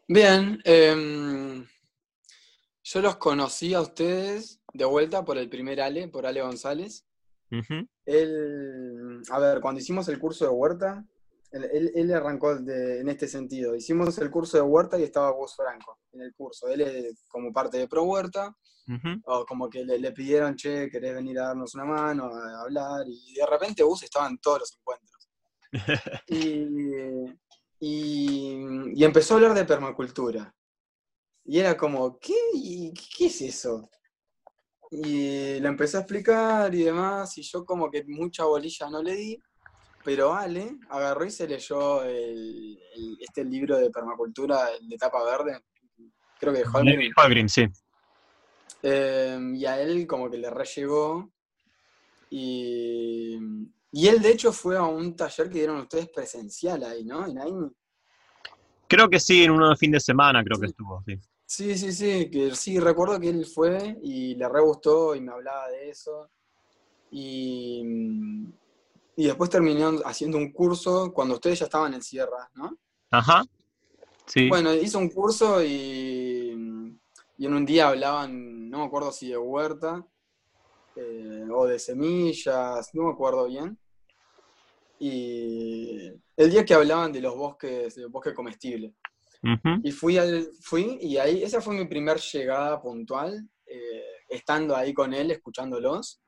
Bien, 0.09 0.61
em, 0.65 1.67
yo 2.85 3.01
los 3.03 3.17
conocí 3.17 3.75
a 3.75 3.81
ustedes 3.81 4.61
de 4.73 4.85
vuelta 4.85 5.25
por 5.25 5.37
el 5.39 5.49
primer 5.49 5.81
Ale, 5.81 6.09
por 6.09 6.27
Ale 6.27 6.43
González. 6.43 7.05
a 9.31 9.39
ver, 9.39 9.61
cuando 9.61 9.81
hicimos 9.81 10.09
el 10.09 10.19
curso 10.19 10.45
de 10.45 10.51
huerta, 10.51 11.05
Él, 11.53 11.91
él 11.95 12.13
arrancó 12.13 12.57
de- 12.57 13.01
en 13.01 13.09
este 13.09 13.27
sentido. 13.29 13.75
Hicimos 13.75 14.19
el 14.19 14.31
curso 14.31 14.57
de 14.59 14.63
Huerta 14.65 14.99
y 14.99 15.05
estaba 15.05 15.31
Gus 15.31 15.55
Franco 15.57 16.01
en 16.13 16.21
el 16.23 16.35
curso. 16.35 16.69
Él 16.69 16.81
es 16.83 17.25
como 17.29 17.51
parte 17.53 17.79
de 17.79 17.89
Pro 17.89 18.03
Huerta, 18.03 18.55
o 19.25 19.47
como 19.47 19.71
que 19.71 19.85
le, 19.85 19.99
le 19.99 20.13
pidieron, 20.13 20.55
che, 20.57 20.91
querés 20.91 21.15
venir 21.15 21.39
a 21.39 21.47
darnos 21.49 21.75
una 21.77 21.85
mano, 21.85 22.27
a 22.27 22.61
hablar, 22.63 23.07
y 23.09 23.35
de 23.35 23.47
repente 23.47 23.83
Gus 23.85 24.03
estaba 24.03 24.27
en 24.29 24.39
todos 24.39 24.59
los 24.61 24.77
encuentros. 24.77 25.29
y, 26.29 26.67
y- 27.81 28.93
y 28.95 29.05
empezó 29.05 29.35
a 29.35 29.37
hablar 29.39 29.55
de 29.55 29.65
permacultura. 29.65 30.55
Y 31.45 31.59
era 31.61 31.77
como, 31.77 32.19
¿qué? 32.19 32.35
¿Y 32.55 32.93
¿Qué 33.17 33.27
es 33.27 33.41
eso? 33.41 33.89
Y 34.91 35.59
le 35.61 35.69
empecé 35.69 35.97
a 35.97 36.01
explicar 36.01 36.75
y 36.75 36.83
demás, 36.85 37.37
y 37.39 37.43
yo 37.43 37.65
como 37.65 37.91
que 37.91 38.05
mucha 38.05 38.45
bolilla 38.45 38.89
no 38.89 39.03
le 39.03 39.15
di, 39.17 39.43
pero 40.05 40.33
Ale 40.35 40.77
agarró 40.89 41.25
y 41.25 41.31
se 41.31 41.49
leyó 41.49 42.03
el- 42.05 42.79
el- 42.95 43.19
este 43.21 43.45
libro 43.45 43.77
de 43.77 43.91
permacultura, 43.91 44.69
el 44.81 44.89
de 44.89 44.97
tapa 44.97 45.25
verde, 45.25 45.61
creo 46.39 46.53
que 46.53 46.61
de 46.61 47.13
Holmgren. 47.15 47.49
Sí. 47.49 47.67
Eh, 48.83 49.39
y 49.55 49.67
a 49.67 49.81
él 49.81 50.07
como 50.07 50.31
que 50.31 50.39
le 50.39 50.51
re 50.51 50.65
llegó. 50.65 51.31
Y, 52.31 53.39
y 53.97 54.09
él 54.09 54.21
de 54.21 54.31
hecho 54.31 54.53
fue 54.53 54.77
a 54.77 54.83
un 54.83 55.17
taller 55.17 55.49
que 55.49 55.57
dieron 55.57 55.79
ustedes 55.79 56.11
presencial 56.11 56.85
ahí, 56.85 57.03
¿no? 57.03 57.27
En 57.27 57.39
Aini. 57.39 57.71
Creo 58.87 59.09
que 59.09 59.19
sí, 59.19 59.43
en 59.43 59.53
uno 59.53 59.71
de 59.71 59.77
fin 59.77 59.91
de 59.91 60.01
semana 60.01 60.45
creo 60.45 60.61
que 60.61 60.67
estuvo, 60.67 61.03
sí. 61.07 61.19
Sí, 61.47 61.79
sí, 61.79 61.93
sí, 61.93 62.31
que 62.31 62.55
sí, 62.55 62.79
recuerdo 62.79 63.19
que 63.19 63.31
él 63.31 63.47
fue 63.47 63.97
y 64.03 64.35
le 64.35 64.47
re 64.51 64.61
gustó 64.61 65.15
y 65.15 65.23
me 65.23 65.33
hablaba 65.33 65.71
de 65.71 65.89
eso. 65.89 66.29
Y, 67.11 67.83
y 69.17 69.27
después 69.29 69.49
terminó 69.49 69.91
haciendo 70.05 70.37
un 70.37 70.53
curso 70.53 71.11
cuando 71.15 71.37
ustedes 71.37 71.61
ya 71.61 71.65
estaban 71.65 71.95
en 71.95 72.03
Sierra, 72.03 72.51
¿no? 72.53 72.77
Ajá. 73.11 73.45
Sí. 74.27 74.51
Bueno, 74.51 74.75
hizo 74.75 74.99
un 74.99 75.09
curso 75.09 75.65
y, 75.65 76.99
y 77.39 77.47
en 77.47 77.55
un 77.55 77.65
día 77.65 77.89
hablaban, 77.89 78.69
no 78.69 78.81
me 78.81 78.85
acuerdo 78.85 79.11
si 79.11 79.31
de 79.31 79.39
huerta 79.39 80.07
eh, 80.97 81.47
o 81.51 81.65
de 81.65 81.79
semillas, 81.79 82.91
no 82.93 83.05
me 83.05 83.13
acuerdo 83.13 83.47
bien. 83.47 83.79
Y 84.99 86.11
el 86.37 86.51
día 86.51 86.65
que 86.65 86.75
hablaban 86.75 87.13
de 87.13 87.21
los 87.21 87.37
bosques, 87.37 87.95
del 87.95 88.09
bosque 88.09 88.35
comestible. 88.35 88.95
Ujú. 89.43 89.81
Y 89.83 89.93
fui, 89.93 90.19
al, 90.19 90.49
fui 90.61 90.99
y 91.01 91.19
ahí, 91.19 91.43
esa 91.43 91.61
fue 91.61 91.75
mi 91.75 91.87
primer 91.87 92.19
llegada 92.19 92.81
puntual, 92.81 93.49
eh, 93.67 94.03
estando 94.29 94.75
ahí 94.75 94.95
con 94.95 95.13
él, 95.13 95.31
escuchándolos. 95.31 96.21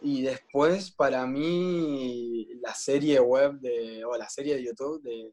Y 0.00 0.22
después, 0.22 0.92
para 0.92 1.26
mí, 1.26 2.46
la 2.62 2.74
serie 2.74 3.20
web 3.20 3.54
de, 3.60 4.04
o 4.04 4.16
la 4.16 4.28
serie 4.28 4.56
de 4.56 4.64
YouTube 4.64 5.02
de, 5.02 5.32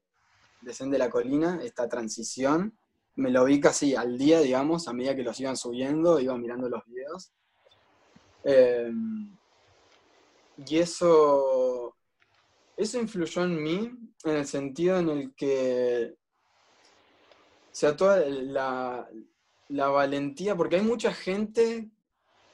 de 0.62 0.74
Zen 0.74 0.89
de 0.89 0.98
la 0.98 1.10
Colina, 1.10 1.60
esta 1.63 1.88
transición, 1.88 2.76
me 3.15 3.30
lo 3.30 3.45
vi 3.45 3.60
casi 3.60 3.95
al 3.95 4.17
día, 4.17 4.41
digamos, 4.41 4.88
a 4.88 4.93
medida 4.93 5.15
que 5.15 5.24
los 5.24 5.39
iban 5.39 5.56
subiendo, 5.56 6.19
iba 6.19 6.38
mirando 6.38 6.67
los 6.67 6.84
videos. 6.86 7.32
Eh, 8.43 8.91
y 10.67 10.78
eso, 10.78 11.94
eso 12.78 13.00
influyó 13.00 13.44
en 13.44 13.64
mí 13.64 13.92
en 14.24 14.36
el 14.36 14.46
sentido 14.46 15.00
en 15.00 15.10
el 15.10 15.36
que 15.36 16.16
o 17.76 17.78
sea, 17.78 17.94
toda 17.94 18.22
la, 18.26 19.06
la 19.68 19.88
valentía, 19.90 20.56
porque 20.56 20.78
hay 20.78 20.82
mucha 20.82 21.14
gente 21.14 21.90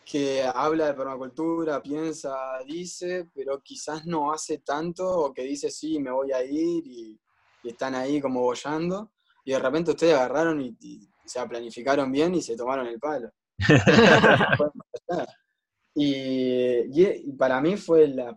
que 0.04 0.42
habla 0.42 0.88
de 0.88 0.96
permacultura, 0.96 1.80
piensa, 1.80 2.36
dice, 2.66 3.30
pero 3.32 3.62
quizás 3.62 4.04
no 4.08 4.34
hace 4.34 4.58
tanto, 4.58 5.08
o 5.08 5.32
que 5.32 5.44
dice, 5.44 5.70
sí, 5.70 6.00
me 6.00 6.10
voy 6.10 6.32
a 6.32 6.44
ir, 6.44 6.88
y, 6.88 7.20
y 7.62 7.70
están 7.70 7.94
ahí 7.94 8.20
como 8.20 8.42
bollando, 8.42 9.12
y 9.46 9.52
de 9.52 9.60
repente 9.60 9.92
ustedes 9.92 10.16
agarraron 10.16 10.60
y, 10.60 10.76
y, 10.80 11.08
o 11.40 11.48
planificaron 11.48 12.12
bien 12.12 12.34
y 12.34 12.42
se 12.42 12.56
tomaron 12.56 12.88
el 12.88 13.00
palo. 13.00 13.30
y 15.94 17.32
para 17.34 17.62
mí 17.62 17.78
fue 17.78 18.08
la 18.08 18.36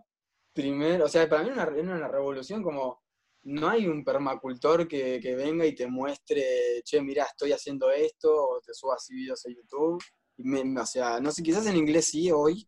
primera, 0.55 1.05
o 1.05 1.07
sea, 1.09 1.29
para 1.29 1.43
mí 1.43 1.49
era 1.49 1.63
una, 1.67 1.77
era 1.77 1.95
una 1.97 2.07
revolución 2.07 2.63
como 2.63 3.03
no 3.43 3.69
hay 3.69 3.87
un 3.87 4.03
permacultor 4.03 4.87
que, 4.87 5.19
que 5.21 5.35
venga 5.35 5.65
y 5.67 5.75
te 5.75 5.85
muestre, 5.85 6.81
che, 6.83 6.99
mira, 7.01 7.25
estoy 7.25 7.51
haciendo 7.51 7.91
esto, 7.91 8.33
o 8.33 8.59
te 8.61 8.73
suba 8.73 8.95
así 8.95 9.13
videos 9.13 9.45
a 9.45 9.49
YouTube. 9.49 10.03
Y 10.37 10.43
me- 10.43 10.81
o 10.81 10.85
sea, 10.85 11.19
no 11.19 11.31
sé, 11.31 11.43
quizás 11.43 11.67
en 11.67 11.75
inglés 11.75 12.05
sí 12.07 12.31
hoy, 12.31 12.67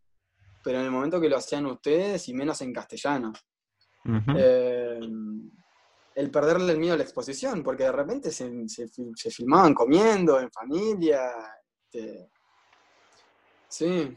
pero 0.64 0.78
en 0.80 0.86
el 0.86 0.92
momento 0.92 1.20
que 1.20 1.30
lo 1.30 1.38
hacían 1.38 1.66
ustedes, 1.66 2.28
y 2.30 2.34
menos 2.36 2.62
en 2.62 2.74
castellano. 2.74 3.34
Eh, 4.38 5.00
el 6.16 6.32
perderle 6.32 6.74
el 6.74 6.80
miedo 6.80 6.94
a 6.94 6.98
la 6.98 7.04
exposición, 7.04 7.64
porque 7.64 7.84
de 7.84 7.92
repente 7.92 8.32
se, 8.32 8.52
se 8.68 9.32
filmaban 9.32 9.74
comiendo, 9.74 10.40
en 10.40 10.52
familia. 10.52 11.32
este, 11.92 12.30
sí. 13.68 14.16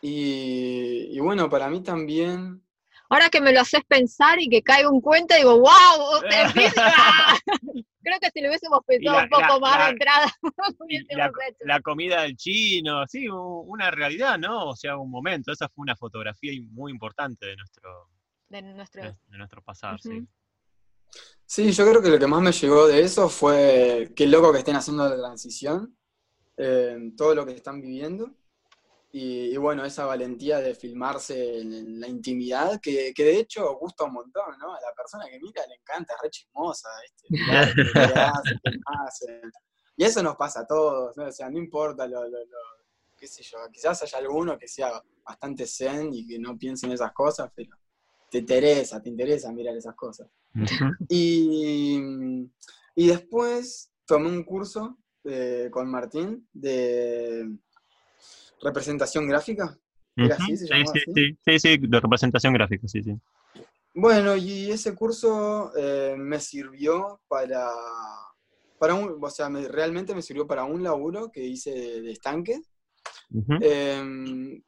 Y, 0.00 1.16
y 1.16 1.20
bueno, 1.20 1.48
para 1.50 1.68
mí 1.68 1.82
también 1.82 2.62
Ahora 3.10 3.30
que 3.30 3.40
me 3.40 3.52
lo 3.52 3.60
haces 3.60 3.80
pensar 3.88 4.38
y 4.40 4.48
que 4.50 4.62
caigo 4.62 4.90
en 4.92 5.00
cuenta, 5.00 5.36
digo, 5.36 5.58
wow, 5.58 6.20
Creo 8.02 8.20
que 8.20 8.30
si 8.32 8.40
lo 8.40 8.48
hubiésemos 8.48 8.80
pensado 8.86 9.16
la- 9.16 9.22
un 9.24 9.28
poco 9.30 9.42
la- 9.42 9.58
más 9.60 9.78
la- 9.78 9.84
de 9.86 9.90
entrada, 9.92 10.26
lo 10.42 10.50
Y 10.88 10.98
hubiésemos 10.98 11.16
la, 11.16 11.48
hecho. 11.48 11.58
la 11.60 11.80
comida 11.80 12.22
del 12.22 12.36
chino, 12.36 13.06
sí, 13.06 13.26
una 13.28 13.90
realidad, 13.90 14.38
¿no? 14.38 14.68
O 14.70 14.76
sea, 14.76 14.96
un 14.96 15.10
momento. 15.10 15.52
Esa 15.52 15.68
fue 15.68 15.82
una 15.82 15.96
fotografía 15.96 16.52
muy 16.70 16.92
importante 16.92 17.46
de 17.46 17.56
nuestro, 17.56 18.10
De 18.48 18.62
nuestro... 18.62 19.02
de, 19.02 19.08
de 19.26 19.38
nuestro 19.38 19.62
pasar, 19.62 20.00
sí. 20.00 20.26
Sí, 21.46 21.72
yo 21.72 21.88
creo 21.88 22.02
que 22.02 22.10
lo 22.10 22.18
que 22.18 22.26
más 22.26 22.42
me 22.42 22.52
llegó 22.52 22.86
de 22.86 23.00
eso 23.00 23.28
fue 23.30 24.12
qué 24.14 24.26
loco 24.26 24.52
que 24.52 24.58
estén 24.58 24.76
haciendo 24.76 25.08
la 25.08 25.16
transición, 25.16 25.96
eh, 26.58 27.12
todo 27.16 27.34
lo 27.34 27.46
que 27.46 27.52
están 27.52 27.80
viviendo. 27.80 28.34
Y, 29.10 29.52
y 29.54 29.56
bueno, 29.56 29.84
esa 29.86 30.04
valentía 30.04 30.58
de 30.60 30.74
filmarse 30.74 31.60
en, 31.60 31.72
en 31.72 32.00
la 32.00 32.08
intimidad, 32.08 32.78
que, 32.80 33.12
que 33.14 33.24
de 33.24 33.38
hecho 33.38 33.74
gusta 33.78 34.04
un 34.04 34.12
montón, 34.12 34.58
¿no? 34.58 34.74
A 34.74 34.80
la 34.80 34.92
persona 34.94 35.24
que 35.30 35.40
mira 35.40 35.66
le 35.66 35.76
encanta, 35.76 36.14
es 36.14 36.20
re 36.22 36.30
chismosa, 36.30 36.88
¿viste? 37.02 37.26
Mirar 37.30 37.74
qué- 37.74 37.84
qué 37.92 38.20
hacen, 38.20 38.60
qué 38.62 38.70
hacen. 39.06 39.52
Y 39.96 40.04
eso 40.04 40.22
nos 40.22 40.36
pasa 40.36 40.60
a 40.60 40.66
todos, 40.66 41.16
¿no? 41.16 41.24
O 41.26 41.32
sea, 41.32 41.48
no 41.50 41.58
importa 41.58 42.06
lo, 42.06 42.22
lo- 42.24 42.44
lo- 42.44 42.78
qué 43.16 43.26
sé 43.26 43.42
yo, 43.42 43.58
quizás 43.72 44.02
haya 44.02 44.18
alguno 44.18 44.58
que 44.58 44.68
sea 44.68 45.02
bastante 45.24 45.66
zen 45.66 46.12
y 46.12 46.26
que 46.26 46.38
no 46.38 46.56
piense 46.56 46.86
en 46.86 46.92
esas 46.92 47.12
cosas, 47.12 47.50
pero 47.54 47.70
te 48.30 48.38
interesa, 48.38 49.00
te 49.02 49.08
interesa 49.08 49.50
mirar 49.52 49.74
esas 49.76 49.94
cosas. 49.96 50.28
Y, 51.08 51.98
y 52.94 53.06
después 53.08 53.90
tomé 54.06 54.28
un 54.28 54.44
curso 54.44 54.98
eh, 55.24 55.68
con 55.72 55.90
Martín 55.90 56.48
de 56.52 57.50
representación 58.60 59.28
gráfica. 59.28 59.78
¿Era 60.20 60.36
Ujú. 60.36 60.36
así? 60.36 60.56
¿Se 60.56 60.66
Sí, 60.66 60.74
llamaba 60.74 60.92
sí, 60.92 60.98
así? 60.98 61.12
sí, 61.14 61.38
sí, 61.44 61.58
sí, 61.58 61.78
de 61.78 62.00
representación 62.00 62.52
gráfica, 62.52 62.86
sí, 62.88 63.02
sí. 63.02 63.12
Bueno, 63.94 64.36
y 64.36 64.70
ese 64.70 64.94
curso 64.94 65.72
eh, 65.76 66.14
me 66.16 66.38
sirvió 66.40 67.20
para, 67.28 67.68
para 68.78 68.94
un, 68.94 69.18
o 69.22 69.30
sea, 69.30 69.48
me- 69.48 69.68
realmente 69.68 70.14
me 70.14 70.22
sirvió 70.22 70.46
para 70.46 70.64
un 70.64 70.82
laburo 70.82 71.30
que 71.32 71.44
hice 71.44 71.70
de, 72.02 72.10
estanque. 72.12 72.60
Eh, 73.60 74.62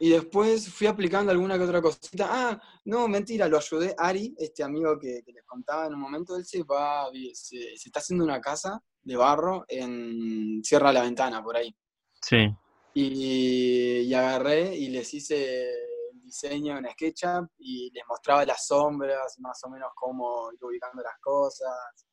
y 0.00 0.10
después 0.10 0.68
fui 0.72 0.86
aplicando 0.86 1.32
alguna 1.32 1.56
que 1.58 1.64
otra 1.64 1.82
cosita. 1.82 2.26
Ah, 2.30 2.62
no, 2.84 3.08
mentira, 3.08 3.48
lo 3.48 3.58
ayudé. 3.58 3.94
Ari, 3.98 4.34
este 4.38 4.62
amigo 4.62 4.98
que, 4.98 5.22
que 5.24 5.32
les 5.32 5.44
contaba 5.44 5.86
en 5.86 5.94
un 5.94 6.00
momento, 6.00 6.36
él 6.36 6.44
se 6.46 6.62
va, 6.62 7.08
se, 7.34 7.76
se 7.76 7.88
está 7.88 8.00
haciendo 8.00 8.24
una 8.24 8.40
casa 8.40 8.82
de 9.02 9.16
barro 9.16 9.64
en 9.68 10.62
Sierra 10.64 10.92
la 10.92 11.02
Ventana, 11.02 11.42
por 11.42 11.56
ahí. 11.56 11.74
Sí. 12.22 12.56
Y, 13.00 14.00
y 14.00 14.14
agarré 14.14 14.74
y 14.74 14.88
les 14.88 15.14
hice 15.14 15.70
el 15.70 16.20
diseño 16.20 16.78
en 16.78 16.90
SketchUp 16.90 17.48
y 17.58 17.92
les 17.92 18.04
mostraba 18.08 18.44
las 18.44 18.66
sombras, 18.66 19.38
más 19.38 19.62
o 19.62 19.70
menos 19.70 19.90
cómo 19.94 20.50
ir 20.52 20.58
ubicando 20.64 21.00
las 21.00 21.16
cosas. 21.20 22.08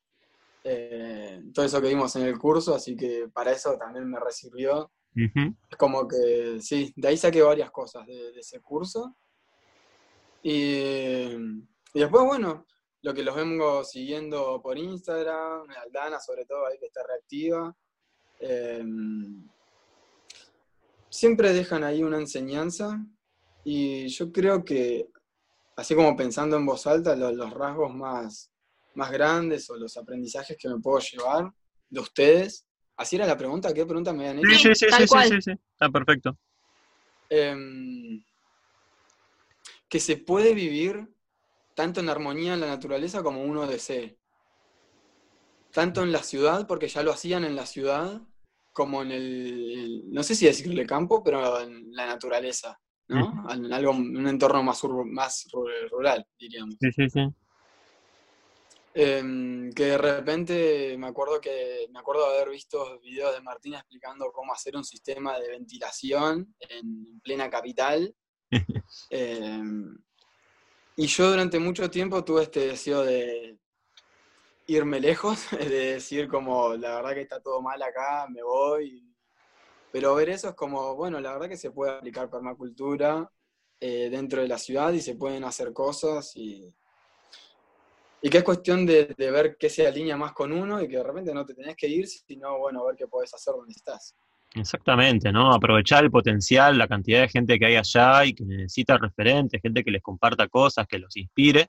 Eh, 0.62 1.42
todo 1.52 1.64
eso 1.64 1.80
que 1.80 1.88
vimos 1.88 2.14
en 2.14 2.22
el 2.22 2.38
curso, 2.38 2.72
así 2.72 2.96
que 2.96 3.28
para 3.34 3.50
eso 3.50 3.76
también 3.76 4.08
me 4.08 4.20
recibió. 4.20 4.92
Es 5.12 5.76
como 5.76 6.06
que, 6.06 6.60
sí, 6.60 6.92
de 6.94 7.08
ahí 7.08 7.16
saqué 7.16 7.42
varias 7.42 7.72
cosas 7.72 8.06
de, 8.06 8.30
de 8.32 8.38
ese 8.38 8.60
curso. 8.60 9.16
Y, 10.44 11.32
y 11.94 11.98
después, 11.98 12.24
bueno, 12.24 12.64
lo 13.02 13.12
que 13.12 13.24
los 13.24 13.34
vengo 13.34 13.82
siguiendo 13.82 14.62
por 14.62 14.78
Instagram, 14.78 15.68
Aldana 15.82 16.20
sobre 16.20 16.44
todo, 16.44 16.64
ahí 16.66 16.78
que 16.78 16.86
está 16.86 17.02
reactiva. 17.04 17.76
Eh, 18.38 18.84
siempre 21.16 21.52
dejan 21.52 21.84
ahí 21.84 22.02
una 22.02 22.18
enseñanza 22.18 23.04
y 23.64 24.08
yo 24.08 24.32
creo 24.32 24.64
que, 24.64 25.08
así 25.76 25.94
como 25.94 26.16
pensando 26.16 26.56
en 26.56 26.66
voz 26.66 26.86
alta, 26.86 27.16
lo- 27.16 27.32
los, 27.32 27.52
rasgos 27.52 27.94
más, 27.94 28.52
más 28.94 29.10
grandes 29.12 29.70
o 29.70 29.76
los 29.76 29.96
aprendizajes 29.96 30.56
que 30.58 30.68
me 30.68 30.80
puedo 30.80 31.00
llevar 31.00 31.50
de 31.90 32.00
ustedes. 32.00 32.66
Así 32.96 33.16
era 33.16 33.26
la 33.26 33.38
pregunta, 33.38 33.74
¿qué 33.74 33.86
pregunta 33.86 34.12
me 34.12 34.28
habían 34.28 34.40
hecho? 34.40 34.58
Sí, 34.58 34.74
sí, 34.74 34.74
sí, 34.74 34.86
tal 34.88 35.06
sí, 35.06 35.08
sí, 35.08 35.22
cual. 35.22 35.28
sí, 35.28 35.42
sí. 35.42 35.50
Está 35.72 35.90
perfecto. 35.90 36.36
Em, 37.30 38.22
que 39.88 39.98
se 40.00 40.16
puede 40.16 40.54
vivir 40.54 41.12
tanto 41.74 42.00
en 42.00 42.08
armonía 42.10 42.54
en 42.54 42.60
la 42.60 42.68
naturaleza 42.68 43.22
como 43.22 43.42
uno 43.44 43.66
desee. 43.66 44.18
Tanto 45.72 46.02
en 46.02 46.10
la 46.10 46.24
ciudad, 46.24 46.66
porque 46.66 46.88
ya 46.88 47.04
lo 47.04 47.12
hacían 47.12 47.44
en 47.44 47.54
la 47.54 47.66
ciudad, 47.66 48.20
como 48.76 49.00
en 49.00 49.10
el, 49.10 50.02
no 50.12 50.22
sé 50.22 50.34
si 50.34 50.44
decirle 50.44 50.84
campo, 50.84 51.24
pero 51.24 51.58
en 51.62 51.90
la 51.92 52.04
naturaleza, 52.04 52.78
¿no? 53.08 53.50
En 53.50 53.72
algo, 53.72 53.92
un 53.92 54.28
entorno 54.28 54.62
más, 54.62 54.84
más 55.06 55.48
rural, 55.90 56.26
diríamos. 56.38 56.76
Sí, 56.78 56.92
sí, 56.92 57.08
sí. 57.08 57.20
Em, 58.92 59.72
que 59.72 59.84
de 59.84 59.98
repente 59.98 60.96
me 60.98 61.06
acuerdo 61.06 61.40
que 61.40 61.86
me 61.90 61.98
acuerdo 61.98 62.28
de 62.28 62.36
haber 62.36 62.50
visto 62.50 63.00
videos 63.00 63.34
de 63.34 63.40
Martín 63.40 63.74
explicando 63.74 64.30
cómo 64.30 64.52
hacer 64.52 64.76
un 64.76 64.84
sistema 64.84 65.38
de 65.38 65.48
ventilación 65.48 66.54
en 66.60 67.18
plena 67.20 67.48
capital. 67.48 68.14
Em, 69.10 69.96
y 70.96 71.06
yo 71.06 71.30
durante 71.30 71.58
mucho 71.58 71.90
tiempo 71.90 72.24
tuve 72.24 72.42
este 72.42 72.68
deseo 72.68 73.02
de 73.02 73.58
irme 74.66 75.00
lejos, 75.00 75.46
de 75.50 75.94
decir 75.94 76.28
como 76.28 76.74
la 76.74 76.96
verdad 76.96 77.14
que 77.14 77.22
está 77.22 77.40
todo 77.40 77.62
mal 77.62 77.80
acá, 77.82 78.26
me 78.28 78.42
voy. 78.42 79.02
Pero 79.92 80.14
ver 80.14 80.28
eso 80.30 80.48
es 80.48 80.54
como, 80.54 80.94
bueno, 80.94 81.20
la 81.20 81.32
verdad 81.32 81.48
que 81.48 81.56
se 81.56 81.70
puede 81.70 81.92
aplicar 81.92 82.28
permacultura 82.28 83.30
eh, 83.80 84.08
dentro 84.10 84.42
de 84.42 84.48
la 84.48 84.58
ciudad 84.58 84.92
y 84.92 85.00
se 85.00 85.14
pueden 85.14 85.44
hacer 85.44 85.72
cosas 85.72 86.36
y, 86.36 86.74
y 88.22 88.28
que 88.28 88.38
es 88.38 88.44
cuestión 88.44 88.84
de, 88.84 89.14
ver 89.18 89.56
qué 89.58 89.70
se 89.70 89.86
alinea 89.86 90.16
más 90.16 90.32
con 90.32 90.52
uno 90.52 90.82
y 90.82 90.88
que 90.88 90.96
de 90.96 91.02
repente 91.02 91.32
no 91.32 91.46
te 91.46 91.54
tenés 91.54 91.76
que 91.76 91.86
ir, 91.86 92.08
sino, 92.08 92.58
bueno, 92.58 92.84
ver 92.84 92.96
qué 92.96 93.06
podés 93.06 93.32
hacer 93.32 93.54
donde 93.54 93.72
estás. 93.72 94.16
Exactamente, 94.54 95.30
¿no? 95.30 95.52
Aprovechar 95.52 96.02
el 96.02 96.10
potencial, 96.10 96.78
la 96.78 96.88
cantidad 96.88 97.20
de 97.20 97.28
gente 97.28 97.58
que 97.58 97.66
hay 97.66 97.76
allá 97.76 98.24
y 98.24 98.34
que 98.34 98.44
necesita 98.44 98.96
referentes, 98.96 99.60
gente 99.60 99.84
que 99.84 99.90
les 99.90 100.02
comparta 100.02 100.48
cosas, 100.48 100.86
que 100.88 100.98
los 100.98 101.16
inspire. 101.16 101.68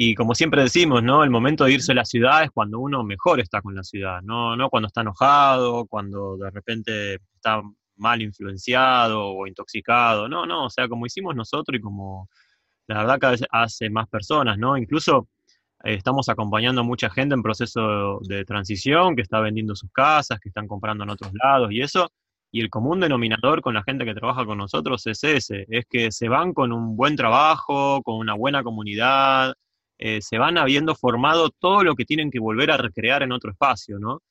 Y 0.00 0.14
como 0.14 0.32
siempre 0.36 0.62
decimos, 0.62 1.02
¿no? 1.02 1.24
El 1.24 1.30
momento 1.30 1.64
de 1.64 1.72
irse 1.72 1.90
a 1.90 1.94
la 1.96 2.04
ciudad 2.04 2.44
es 2.44 2.52
cuando 2.52 2.78
uno 2.78 3.02
mejor 3.02 3.40
está 3.40 3.60
con 3.60 3.74
la 3.74 3.82
ciudad, 3.82 4.22
no, 4.22 4.54
no 4.54 4.70
cuando 4.70 4.86
está 4.86 5.00
enojado, 5.00 5.86
cuando 5.86 6.36
de 6.36 6.50
repente 6.52 7.14
está 7.34 7.60
mal 7.96 8.22
influenciado 8.22 9.26
o 9.26 9.44
intoxicado, 9.48 10.28
no, 10.28 10.46
no, 10.46 10.66
o 10.66 10.70
sea, 10.70 10.88
como 10.88 11.04
hicimos 11.06 11.34
nosotros 11.34 11.76
y 11.76 11.80
como 11.80 12.28
la 12.86 12.98
verdad 12.98 13.18
que 13.18 13.44
hace 13.50 13.90
más 13.90 14.08
personas, 14.08 14.56
¿no? 14.56 14.76
Incluso 14.76 15.28
eh, 15.82 15.94
estamos 15.94 16.28
acompañando 16.28 16.82
a 16.82 16.84
mucha 16.84 17.10
gente 17.10 17.34
en 17.34 17.42
proceso 17.42 18.20
de 18.22 18.44
transición, 18.44 19.16
que 19.16 19.22
está 19.22 19.40
vendiendo 19.40 19.74
sus 19.74 19.90
casas, 19.90 20.38
que 20.38 20.50
están 20.50 20.68
comprando 20.68 21.02
en 21.02 21.10
otros 21.10 21.32
lados 21.42 21.72
y 21.72 21.80
eso. 21.80 22.08
Y 22.52 22.60
el 22.60 22.70
común 22.70 23.00
denominador 23.00 23.62
con 23.62 23.74
la 23.74 23.82
gente 23.82 24.04
que 24.04 24.14
trabaja 24.14 24.46
con 24.46 24.58
nosotros 24.58 25.04
es 25.08 25.24
ese, 25.24 25.66
es 25.68 25.86
que 25.90 26.12
se 26.12 26.28
van 26.28 26.54
con 26.54 26.72
un 26.72 26.96
buen 26.96 27.16
trabajo, 27.16 28.00
con 28.04 28.16
una 28.18 28.34
buena 28.34 28.62
comunidad, 28.62 29.54
eh, 29.98 30.20
se 30.22 30.38
van 30.38 30.58
habiendo 30.58 30.94
formado 30.94 31.50
todo 31.50 31.82
lo 31.82 31.94
que 31.94 32.04
tienen 32.04 32.30
que 32.30 32.38
volver 32.38 32.70
a 32.70 32.76
recrear 32.76 33.22
en 33.22 33.32
otro 33.32 33.50
espacio, 33.50 33.98
¿no? 33.98 34.22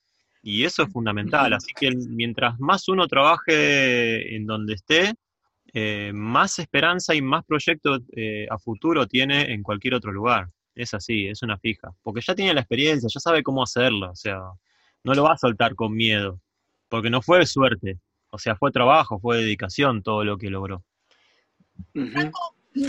Y 0.41 0.63
eso 0.63 0.83
es 0.83 0.91
fundamental. 0.91 1.53
Así 1.53 1.73
que 1.77 1.91
mientras 2.09 2.57
más 2.59 2.87
uno 2.87 3.07
trabaje 3.07 4.35
en 4.35 4.45
donde 4.45 4.75
esté, 4.75 5.13
eh, 5.73 6.11
más 6.13 6.57
esperanza 6.59 7.13
y 7.13 7.21
más 7.21 7.43
proyectos 7.45 8.01
a 8.49 8.57
futuro 8.57 9.07
tiene 9.07 9.51
en 9.51 9.61
cualquier 9.61 9.95
otro 9.95 10.11
lugar. 10.11 10.47
Es 10.73 10.93
así, 10.93 11.27
es 11.27 11.41
una 11.41 11.57
fija. 11.57 11.91
Porque 12.01 12.21
ya 12.21 12.33
tiene 12.33 12.53
la 12.53 12.61
experiencia, 12.61 13.09
ya 13.11 13.19
sabe 13.19 13.43
cómo 13.43 13.61
hacerlo. 13.61 14.11
O 14.11 14.15
sea, 14.15 14.39
no 15.03 15.13
lo 15.13 15.23
va 15.23 15.33
a 15.33 15.37
soltar 15.37 15.75
con 15.75 15.93
miedo. 15.93 16.39
Porque 16.87 17.09
no 17.09 17.21
fue 17.21 17.45
suerte. 17.45 17.99
O 18.29 18.37
sea, 18.37 18.55
fue 18.55 18.71
trabajo, 18.71 19.19
fue 19.19 19.37
dedicación 19.37 20.03
todo 20.03 20.23
lo 20.23 20.37
que 20.37 20.49
logró. 20.49 20.83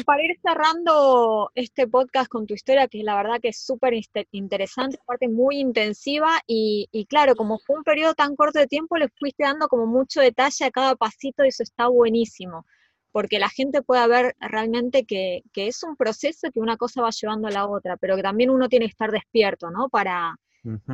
Para 0.05 0.23
ir 0.23 0.39
cerrando 0.43 1.51
este 1.55 1.87
podcast 1.87 2.29
con 2.29 2.47
tu 2.47 2.55
historia, 2.55 2.89
que 2.89 3.03
la 3.03 3.17
verdad 3.17 3.41
que 3.41 3.49
es 3.49 3.59
súper 3.65 3.95
interesante, 4.33 4.99
parte 5.07 5.29
muy 5.29 5.59
intensiva 5.59 6.41
y, 6.47 6.89
y, 6.93 7.07
claro, 7.07 7.37
como 7.37 7.59
fue 7.59 7.77
un 7.77 7.85
periodo 7.85 8.15
tan 8.15 8.37
corto 8.37 8.59
de 8.59 8.67
tiempo, 8.67 8.97
le 8.97 9.09
fuiste 9.09 9.45
dando 9.45 9.69
como 9.69 9.87
mucho 9.87 10.21
detalle 10.21 10.65
a 10.65 10.71
cada 10.71 10.97
pasito 10.97 11.45
y 11.45 11.49
eso 11.49 11.63
está 11.63 11.89
buenísimo 11.89 12.65
porque 13.13 13.39
la 13.39 13.49
gente 13.49 13.83
pueda 13.83 14.07
ver 14.07 14.37
realmente 14.39 15.05
que, 15.05 15.43
es 15.55 15.83
un 15.83 15.97
proceso 15.97 16.51
que 16.53 16.61
una 16.61 16.77
cosa 16.77 17.03
va 17.03 17.11
llevando 17.11 17.49
a 17.49 17.51
la 17.51 17.67
otra, 17.67 17.97
pero 17.97 18.17
que 18.17 18.23
también 18.23 18.51
uno 18.51 18.69
tiene 18.69 18.87
que 18.87 18.91
estar 18.91 19.11
despierto, 19.11 19.71
¿no? 19.71 19.89
Para, 19.89 20.37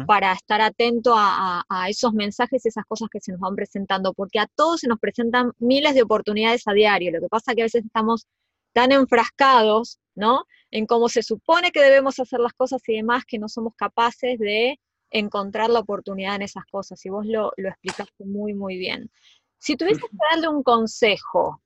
para 0.06 0.32
estar 0.32 0.60
atento 0.60 1.14
a, 1.16 1.64
esos 1.88 2.12
mensajes 2.14 2.64
y 2.64 2.68
esas 2.68 2.84
cosas 2.86 3.08
que 3.10 3.20
se 3.20 3.32
nos 3.32 3.40
van 3.40 3.54
presentando, 3.54 4.14
porque 4.14 4.38
a 4.38 4.46
todos 4.46 4.80
se 4.80 4.88
nos 4.88 4.98
presentan 4.98 5.52
miles 5.58 5.94
de 5.94 6.02
oportunidades 6.02 6.66
a 6.66 6.72
diario. 6.72 7.10
Lo 7.12 7.20
que 7.20 7.28
pasa 7.28 7.50
es 7.50 7.56
que 7.56 7.62
a 7.62 7.66
veces 7.66 7.84
estamos 7.84 8.26
tan 8.74 8.92
enfrascados, 8.92 9.98
¿no? 10.14 10.44
En 10.70 10.84
cómo 10.84 11.08
se 11.08 11.22
supone 11.22 11.70
que 11.70 11.80
debemos 11.80 12.20
hacer 12.20 12.40
las 12.40 12.52
cosas 12.52 12.82
y 12.88 12.96
demás, 12.96 13.24
que 13.26 13.38
no 13.38 13.48
somos 13.48 13.74
capaces 13.76 14.38
de 14.38 14.78
encontrar 15.10 15.70
la 15.70 15.80
oportunidad 15.80 16.34
en 16.34 16.42
esas 16.42 16.64
cosas. 16.66 17.02
Y 17.06 17.08
vos 17.08 17.24
lo, 17.24 17.52
lo 17.56 17.68
explicaste 17.70 18.26
muy, 18.26 18.52
muy 18.52 18.76
bien. 18.76 19.10
Si 19.58 19.76
tuvieses 19.76 20.02
que 20.02 20.16
darle 20.30 20.48
un 20.48 20.62
consejo 20.62 21.62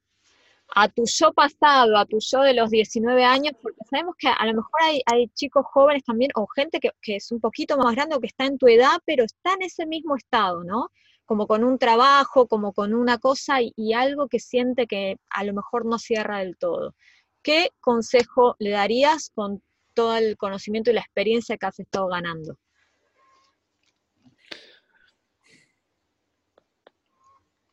a 0.74 0.88
tu 0.88 1.04
yo 1.06 1.32
pasado, 1.32 1.96
a 1.96 2.04
tu 2.04 2.18
yo 2.20 2.40
de 2.40 2.54
los 2.54 2.70
19 2.70 3.24
años, 3.24 3.54
porque 3.60 3.78
sabemos 3.88 4.14
que 4.18 4.28
a 4.28 4.46
lo 4.46 4.54
mejor 4.54 4.80
hay, 5.06 5.28
chicos 5.28 5.64
jóvenes 5.72 6.04
también, 6.04 6.30
o 6.34 6.46
gente 6.46 6.78
que, 6.80 6.92
es 7.16 7.32
un 7.32 7.40
poquito 7.40 7.76
más 7.78 7.94
grande 7.94 8.16
o 8.16 8.20
que 8.20 8.26
está 8.26 8.46
en 8.46 8.58
tu 8.58 8.68
edad, 8.68 9.00
pero 9.04 9.24
está 9.24 9.54
en 9.54 9.62
ese 9.62 9.86
mismo 9.86 10.16
estado, 10.16 10.62
¿no? 10.64 10.90
Como 11.28 11.46
con 11.46 11.62
un 11.62 11.78
trabajo, 11.78 12.46
como 12.46 12.72
con 12.72 12.94
una 12.94 13.18
cosa 13.18 13.58
y, 13.60 13.92
algo 13.92 14.28
que 14.28 14.40
siente 14.40 14.86
que 14.86 15.18
a 15.28 15.44
lo 15.44 15.52
mejor 15.52 15.84
no 15.84 15.98
cierra 15.98 16.38
del 16.38 16.56
todo. 16.56 16.94
¿Qué 17.42 17.68
consejo 17.80 18.56
le 18.58 18.70
darías 18.70 19.30
con 19.34 19.62
todo 19.92 20.16
el 20.16 20.38
conocimiento 20.38 20.90
y 20.90 20.94
la 20.94 21.02
experiencia 21.02 21.58
que 21.58 21.66
has 21.66 21.78
estado 21.80 22.06
ganando? 22.06 22.56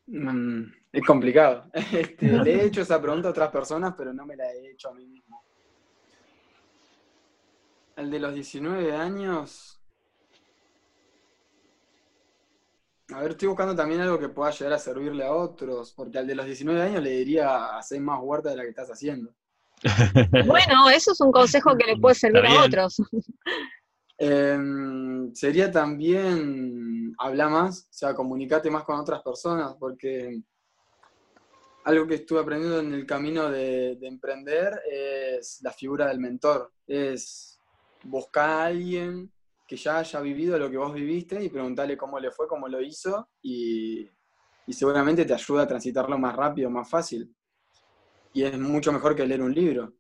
Mm, 0.08 0.64
es 0.92 1.06
complicado. 1.08 1.72
Este, 1.94 2.28
le 2.28 2.56
he 2.56 2.66
hecho 2.66 2.82
esa 2.82 3.02
pregunta 3.02 3.30
a 3.30 3.32
otras 3.32 3.52
personas, 3.52 3.96
pero 3.98 4.12
no 4.12 4.26
me 4.26 4.36
la 4.36 4.52
he 4.52 4.72
hecho 4.72 4.90
a 4.90 4.94
mí 4.94 5.06
mismo. 5.08 5.42
Al 7.96 8.12
de 8.12 8.20
los 8.20 8.34
19 8.34 8.94
años. 8.94 9.80
A 13.16 13.22
ver, 13.22 13.32
estoy 13.32 13.48
buscando 13.48 13.74
también 13.74 14.02
algo 14.02 14.20
que 14.20 14.28
pueda 14.28 14.52
llegar 14.52 14.74
a 14.74 14.78
servirle 14.78 15.24
a 15.24 15.32
otros, 15.32 15.94
porque 15.94 16.18
al 16.18 16.28
de 16.28 16.36
los 16.36 16.46
19 16.46 16.82
años 16.82 17.02
le 17.02 17.12
diría 17.12 17.78
hacer 17.78 18.02
más 18.02 18.20
huerta 18.22 18.50
de 18.50 18.58
la 18.58 18.64
que 18.64 18.70
estás 18.70 18.90
haciendo. 18.90 19.34
Bueno, 20.46 20.90
eso 20.90 21.14
es 21.14 21.22
un 21.22 21.32
consejo 21.32 21.78
que 21.78 21.86
le 21.86 21.98
puede 21.98 22.16
servir 22.16 22.46
a 22.46 22.66
otros. 22.66 23.02
Em, 24.18 25.34
sería 25.34 25.72
también 25.72 27.14
hablar 27.18 27.52
más, 27.52 27.88
o 27.90 27.94
sea, 27.94 28.14
comunicarte 28.14 28.70
más 28.70 28.84
con 28.84 29.00
otras 29.00 29.22
personas, 29.22 29.76
porque 29.80 30.42
algo 31.86 32.08
que 32.08 32.16
estuve 32.16 32.42
aprendiendo 32.42 32.80
en 32.80 32.94
el 32.94 33.06
camino 33.06 33.50
de, 33.50 33.98
emprender 34.02 34.82
es 34.92 35.62
la 35.62 35.72
figura 35.72 36.08
del 36.08 36.20
mentor, 36.20 36.74
es 36.86 37.62
buscar 38.04 38.50
a 38.50 38.66
alguien 38.66 39.32
que 39.68 39.78
ya 39.78 40.00
haya 40.00 40.20
vivido 40.22 40.58
lo 40.58 40.70
que 40.70 40.78
vos 40.78 40.94
viviste 40.94 41.44
y 41.44 41.50
preguntarle 41.50 41.98
cómo 41.98 42.20
le 42.20 42.32
fue, 42.32 42.48
cómo 42.48 42.68
lo 42.68 42.82
hizo 42.82 43.30
y, 43.42 44.08
y 44.68 44.74
seguramente 44.74 45.26
te 45.26 45.34
ayuda 45.34 45.64
a 45.64 45.68
transitarlo 45.68 46.18
más 46.18 46.36
rápido, 46.36 46.70
más 46.70 46.90
fácil. 46.90 47.34
Y 48.34 48.44
es 48.44 48.58
mucho 48.60 48.92
mejor 48.92 49.16
que 49.16 49.26
leer 49.26 49.42
un 49.42 49.54
libro. 49.54 49.94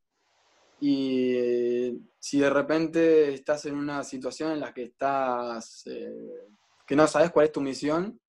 Y 0.79 1.91
si 2.19 2.39
de 2.39 2.49
repente 2.49 3.33
estás 3.33 3.65
en 3.65 3.75
una 3.75 4.03
situación 4.03 4.51
en 4.51 4.59
la 4.59 4.73
que 4.73 4.83
estás, 4.83 5.83
eh, 5.87 6.47
que 6.85 6.95
no 6.95 7.07
sabes 7.07 7.31
cuál 7.31 7.45
es 7.45 7.51
tu 7.51 7.61
misión, 7.61 8.19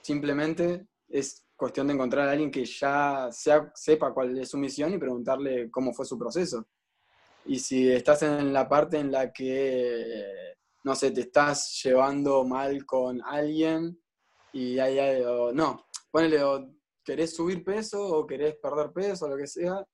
simplemente 0.00 0.86
es 1.08 1.44
cuestión 1.56 1.86
de 1.88 1.94
encontrar 1.94 2.28
a 2.28 2.32
alguien 2.32 2.50
que 2.50 2.64
ya 2.64 3.28
sepa 3.30 4.12
cuál 4.12 4.38
es 4.38 4.48
su 4.48 4.58
misión 4.58 4.92
y 4.92 4.98
preguntarle 4.98 5.70
cómo 5.70 5.92
fue 5.92 6.06
su 6.06 6.18
proceso. 6.18 6.66
Y 7.44 7.58
si 7.58 7.90
estás 7.90 8.22
en 8.22 8.52
la 8.52 8.68
parte 8.68 8.98
en 8.98 9.10
la 9.10 9.32
que, 9.32 10.54
no 10.84 10.94
sé, 10.94 11.10
te 11.10 11.22
estás 11.22 11.80
llevando 11.82 12.44
mal 12.44 12.84
con 12.84 13.20
alguien 13.22 13.98
y 14.52 14.78
hay 14.78 14.98
algo, 14.98 15.52
no, 15.52 15.86
ponele, 16.10 16.42
o 16.42 16.68
querés 17.04 17.34
subir 17.34 17.64
peso 17.64 18.04
o 18.04 18.26
querés 18.26 18.56
perder 18.56 18.92
peso, 18.92 19.28
lo 19.28 19.36
que 19.36 19.46
sea, 19.46 19.84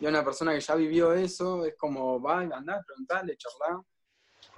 y 0.00 0.06
a 0.06 0.08
una 0.08 0.24
persona 0.24 0.52
que 0.52 0.60
ya 0.60 0.74
vivió 0.74 1.12
eso, 1.12 1.64
es 1.64 1.74
como, 1.76 2.20
va, 2.20 2.40
andá, 2.40 2.82
preguntarle, 2.86 3.36
charlar. 3.36 3.82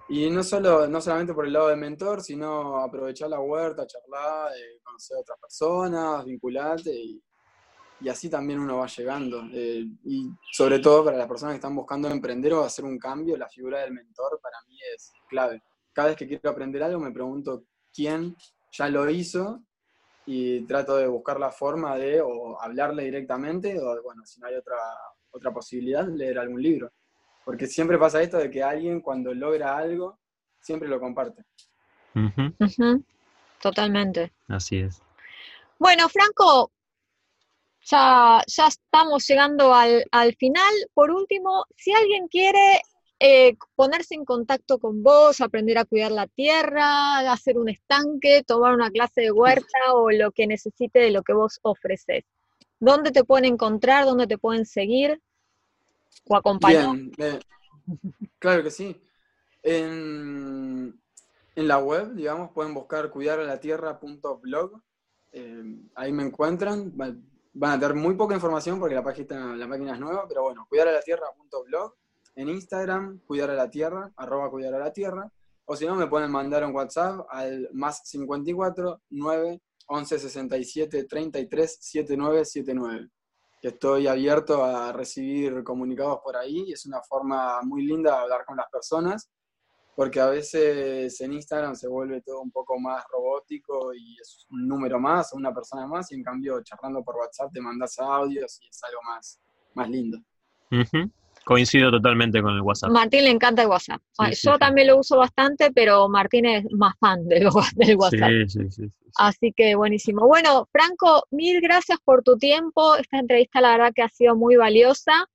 Y 0.08 0.30
no, 0.30 0.42
solo, 0.42 0.86
no 0.86 1.00
solamente 1.00 1.34
por 1.34 1.46
el 1.46 1.52
lado 1.52 1.68
de 1.68 1.76
mentor, 1.76 2.22
sino 2.22 2.78
aprovechar 2.78 3.28
la 3.28 3.40
huerta, 3.40 3.86
charlar, 3.86 4.52
eh, 4.56 4.80
conocer 4.82 5.16
a 5.16 5.20
otras 5.20 5.38
personas, 5.40 6.24
vincularte 6.24 6.92
y, 6.92 7.22
y, 8.00 8.08
así 8.08 8.28
también 8.28 8.60
uno 8.60 8.78
va 8.78 8.86
llegando. 8.86 9.42
Eh, 9.52 9.86
y 10.04 10.30
sobre 10.52 10.78
todo 10.78 11.04
para 11.04 11.16
las 11.16 11.26
personas 11.26 11.52
que 11.52 11.56
están 11.56 11.74
buscando 11.74 12.08
emprender 12.08 12.52
o 12.54 12.64
hacer 12.64 12.84
un 12.84 12.98
cambio, 12.98 13.36
la 13.36 13.48
figura 13.48 13.80
del 13.80 13.92
mentor 13.92 14.38
para 14.42 14.56
mí 14.68 14.76
es 14.94 15.12
clave. 15.28 15.62
Cada 15.92 16.08
vez 16.08 16.16
que 16.16 16.26
quiero 16.26 16.50
aprender 16.50 16.82
algo 16.82 17.00
me 17.00 17.12
pregunto 17.12 17.64
quién 17.92 18.36
ya 18.72 18.88
lo 18.88 19.08
hizo 19.08 19.62
y 20.26 20.62
trato 20.66 20.96
de 20.96 21.06
buscar 21.06 21.38
la 21.38 21.50
forma 21.50 21.96
de 21.96 22.20
o 22.20 22.60
hablarle 22.60 23.04
directamente 23.04 23.78
o 23.80 24.02
bueno, 24.02 24.26
si 24.26 24.40
no 24.40 24.48
hay 24.48 24.56
otra 24.56 24.76
otra 25.36 25.52
posibilidad, 25.52 26.06
leer 26.08 26.38
algún 26.38 26.62
libro. 26.62 26.90
porque 27.44 27.66
siempre 27.68 27.96
pasa 27.96 28.20
esto 28.20 28.38
de 28.38 28.50
que 28.50 28.60
alguien 28.60 29.00
cuando 29.00 29.32
logra 29.32 29.76
algo, 29.76 30.18
siempre 30.58 30.88
lo 30.88 30.98
comparte. 30.98 31.44
Totalmente. 33.62 34.32
Así 34.48 34.78
es. 34.78 35.00
Bueno, 35.78 36.08
Franco, 36.08 36.72
ya, 37.86 38.42
estamos 38.46 39.26
llegando 39.26 39.72
al, 39.72 40.34
final. 40.38 40.74
Por 40.94 41.10
último, 41.10 41.64
si 41.76 41.92
alguien 41.92 42.28
quiere 42.28 42.82
eh, 43.20 43.56
ponerse 43.74 44.14
en 44.14 44.24
contacto 44.24 44.78
con 44.78 45.02
vos, 45.02 45.40
aprender 45.40 45.78
a 45.78 45.84
cuidar 45.84 46.10
la 46.10 46.26
tierra, 46.26 47.18
hacer 47.30 47.58
un 47.58 47.68
estanque, 47.68 48.42
tomar 48.46 48.74
una 48.74 48.90
clase 48.90 49.22
de 49.22 49.30
huerta 49.30 49.94
o 49.94 50.10
lo 50.10 50.32
que 50.32 50.46
necesite 50.46 50.98
de 50.98 51.10
lo 51.10 51.22
que 51.22 51.32
vos 51.32 51.60
ofreces. 51.62 52.24
¿Dónde 52.80 53.10
te 53.10 53.24
pueden 53.24 53.46
encontrar? 53.46 54.04
¿Dónde 54.04 54.26
te 54.26 54.36
pueden 54.36 54.66
seguir? 54.66 55.22
¿O 56.28 56.36
acompañar? 56.36 56.96
Claro 58.38 58.64
que 58.64 58.70
sí. 58.70 59.00
En, 59.62 61.00
en, 61.54 61.68
la 61.68 61.78
web, 61.78 62.14
digamos, 62.14 62.50
pueden 62.50 62.74
buscar 62.74 63.10
cuidaralatierra.blog. 63.10 64.82
Eh, 65.32 65.76
ahí 65.94 66.12
me 66.12 66.24
encuentran. 66.24 66.92
Van 67.58 67.72
a 67.72 67.80
tener 67.80 67.94
muy 67.96 68.14
poca 68.14 68.34
información 68.34 68.78
porque 68.78 68.94
la 68.94 69.02
página, 69.02 69.56
la 69.56 69.66
máquina 69.66 69.94
es 69.94 70.00
nueva, 70.00 70.26
pero 70.28 70.42
bueno, 70.42 70.66
cuidaralatierra.blog 70.68 71.94
en 72.36 72.50
Instagram, 72.50 73.20
cuidar 73.26 73.50
a 73.50 73.54
la 73.54 73.70
tierra, 73.70 74.12
arroba 74.14 74.50
cuidar 74.50 74.74
a 74.74 74.78
la 74.78 74.92
o 75.68 75.74
si 75.74 75.84
no, 75.84 75.96
me 75.96 76.06
pueden 76.06 76.30
mandar 76.30 76.64
un 76.64 76.74
WhatsApp 76.74 77.26
al 77.28 77.68
más 77.72 78.02
54 78.04 79.00
9 79.10 79.60
11 79.86 80.18
67 80.18 81.04
33 81.04 81.78
79 81.80 82.44
79. 82.44 83.10
Que 83.60 83.68
estoy 83.68 84.06
abierto 84.06 84.64
a 84.64 84.92
recibir 84.92 85.64
comunicados 85.64 86.20
por 86.22 86.36
ahí 86.36 86.64
y 86.68 86.72
es 86.72 86.86
una 86.86 87.02
forma 87.02 87.62
muy 87.62 87.84
linda 87.84 88.12
de 88.12 88.18
hablar 88.18 88.44
con 88.44 88.56
las 88.56 88.68
personas, 88.70 89.28
porque 89.96 90.20
a 90.20 90.26
veces 90.26 91.18
en 91.22 91.32
Instagram 91.32 91.74
se 91.74 91.88
vuelve 91.88 92.20
todo 92.20 92.42
un 92.42 92.50
poco 92.50 92.78
más 92.78 93.02
robótico 93.10 93.94
y 93.94 94.14
es 94.20 94.46
un 94.50 94.68
número 94.68 95.00
más 95.00 95.32
o 95.32 95.38
una 95.38 95.54
persona 95.54 95.86
más, 95.86 96.12
y 96.12 96.16
en 96.16 96.22
cambio 96.22 96.62
charlando 96.62 97.02
por 97.02 97.16
WhatsApp 97.16 97.50
te 97.52 97.62
mandas 97.62 97.98
audios 97.98 98.60
y 98.62 98.68
es 98.68 98.84
algo 98.84 99.00
más, 99.08 99.40
más 99.74 99.88
lindo. 99.88 100.18
Coincido 101.44 101.90
totalmente 101.90 102.42
con 102.42 102.54
el 102.54 102.60
WhatsApp. 102.60 102.90
Martín 102.90 103.24
le 103.24 103.30
encanta 103.30 103.62
el 103.62 103.68
WhatsApp. 103.68 104.02
Yo 104.42 104.58
también 104.58 104.88
lo 104.88 104.98
uso 104.98 105.16
bastante, 105.16 105.72
pero 105.72 106.08
Martín 106.10 106.44
es 106.44 106.64
más 106.72 106.94
fan 106.98 107.24
del, 107.28 107.46
WhatsApp. 107.48 108.30
Sí, 108.48 108.70
sí, 108.70 108.90
Así 109.16 109.52
que 109.56 109.76
buenísimo. 109.76 110.26
Bueno, 110.26 110.68
Franco, 110.70 111.26
mil 111.30 111.62
gracias 111.62 111.98
por 112.04 112.22
tu 112.22 112.36
tiempo. 112.36 112.96
Esta 112.96 113.18
entrevista 113.18 113.62
la 113.62 113.70
verdad 113.70 113.92
que 113.94 114.02
ha 114.02 114.08
sido 114.10 114.36
muy 114.36 114.56
valiosa. 114.56 115.26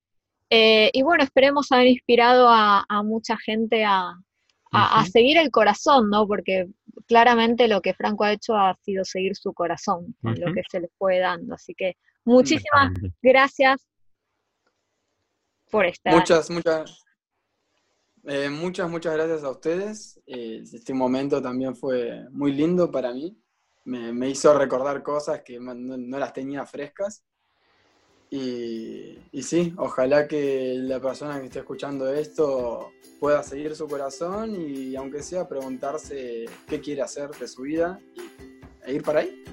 Eh, 0.51 0.91
y 0.93 1.01
bueno, 1.01 1.23
esperemos 1.23 1.71
haber 1.71 1.87
inspirado 1.87 2.47
a, 2.47 2.85
mucha 3.03 3.37
gente 3.37 3.85
a, 3.85 4.13
seguir 5.11 5.37
el 5.37 5.51
corazón, 5.51 6.09
¿no? 6.09 6.27
Porque 6.27 6.67
claramente 7.07 7.67
lo 7.67 7.81
que 7.81 7.93
Franco 7.93 8.23
ha 8.23 8.33
hecho 8.33 8.55
ha 8.55 8.75
sido 8.81 9.03
seguir 9.03 9.35
su 9.35 9.53
corazón, 9.53 10.15
lo 10.21 10.53
que 10.53 10.61
se 10.69 10.79
le 10.79 10.89
fue 10.97 11.19
dando. 11.19 11.55
Así 11.55 11.73
que 11.75 11.97
muchísimas 12.23 12.91
gracias 13.21 13.87
por 15.71 15.85
Muchas, 16.05 16.49
muchas, 16.49 17.03
eh, 18.25 18.49
muchas, 18.49 18.89
muchas 18.89 19.13
gracias 19.13 19.43
a 19.43 19.49
ustedes. 19.49 20.21
Eh, 20.27 20.61
este 20.61 20.93
momento 20.93 21.41
también 21.41 21.75
fue 21.75 22.27
muy 22.31 22.51
lindo 22.51 22.91
para 22.91 23.13
mí. 23.13 23.37
Me, 23.85 24.29
hizo 24.29 24.53
recordar 24.57 25.01
cosas 25.01 25.41
que 25.43 25.59
no, 25.59 26.19
las 26.19 26.33
tenía 26.33 26.65
frescas. 26.65 27.23
Y, 28.33 29.19
y, 29.33 29.43
sí, 29.43 29.73
ojalá 29.75 30.25
que 30.25 30.75
la 30.77 31.01
persona 31.01 31.39
que 31.41 31.47
esté 31.47 31.59
escuchando 31.59 32.11
esto 32.13 32.93
pueda 33.19 33.43
seguir 33.43 33.75
su 33.75 33.87
corazón 33.87 34.55
y 34.55 34.95
aunque 34.95 35.21
sea 35.21 35.49
preguntarse 35.49 36.45
qué 36.65 36.79
quiere 36.79 37.01
hacer 37.01 37.29
de 37.31 37.47
su 37.47 37.63
vida 37.63 37.99
e 38.85 38.93
ir 38.93 39.03
para 39.03 39.19
ahí. 39.19 39.43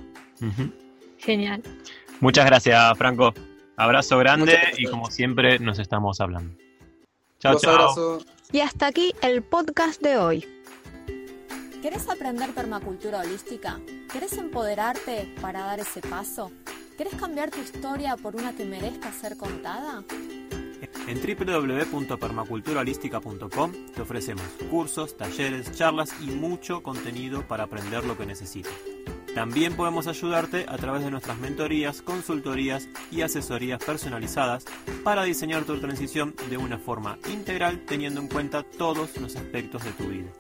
Genial. 1.19 1.63
Muchas 2.21 2.47
gracias, 2.47 2.97
Franco. 2.97 3.35
Abrazo 3.77 4.17
grande 4.19 4.57
y 4.77 4.87
como 4.87 5.11
siempre 5.11 5.59
nos 5.59 5.79
estamos 5.79 6.21
hablando. 6.21 6.57
Chao, 7.41 7.59
chao. 7.59 8.19
Y 8.53 8.61
hasta 8.61 8.87
aquí 8.87 9.13
el 9.23 9.43
podcast 9.43 10.01
de 10.01 10.17
hoy. 10.17 10.47
¿Querés 11.83 12.09
aprender 12.09 12.51
permacultura 12.51 13.21
holística? 13.21 13.81
¿Querés 14.13 14.33
empoderarte 14.39 15.33
para 15.41 15.61
dar 15.61 15.79
ese 15.79 16.01
paso? 16.01 16.51
¿Querés 16.99 17.15
cambiar 17.15 17.51
tu 17.53 17.61
historia 17.61 18.17
por 18.17 18.35
una 18.35 18.57
que 18.57 18.65
merezca 18.65 19.13
ser 19.13 19.37
contada? 19.37 20.03
En 21.07 21.21
www.permaculturaholística.com 21.23 23.73
te 23.95 24.03
ofrecemos 24.03 24.43
cursos, 24.69 25.17
talleres, 25.17 25.71
charlas 25.71 26.13
y 26.21 26.33
mucho 26.33 26.83
contenido 26.83 27.47
para 27.47 27.63
aprender 27.65 28.05
lo 28.05 28.19
que 28.19 28.27
necesitas. 28.27 28.73
También 29.33 29.77
podemos 29.77 30.09
ayudarte 30.09 30.67
a 30.69 30.77
través 30.77 31.05
de 31.05 31.13
nuestras 31.13 31.39
mentorías, 31.39 32.03
consultorías 32.03 32.89
y 33.13 33.23
asesorías 33.23 33.81
personalizadas 33.85 34.65
para 35.05 35.23
diseñar 35.23 35.63
tu 35.63 35.79
transición 35.79 36.35
de 36.51 36.57
una 36.57 36.79
forma 36.79 37.17
integral 37.33 37.85
teniendo 37.87 38.21
en 38.21 38.27
cuenta 38.27 38.65
todos 38.65 39.17
los 39.19 39.37
aspectos 39.37 39.85
de 39.85 39.93
tu 39.93 40.09
vida. 40.09 40.33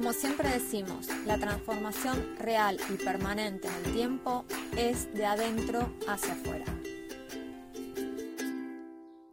Como 0.00 0.14
siempre 0.14 0.48
decimos, 0.48 1.08
la 1.26 1.36
transformación 1.36 2.34
real 2.38 2.78
y 2.88 2.94
permanente 2.94 3.68
en 3.68 3.84
el 3.84 3.92
tiempo 3.92 4.46
es 4.74 5.12
de 5.12 5.26
adentro 5.26 5.92
hacia 6.08 6.32
afuera. 6.32 6.79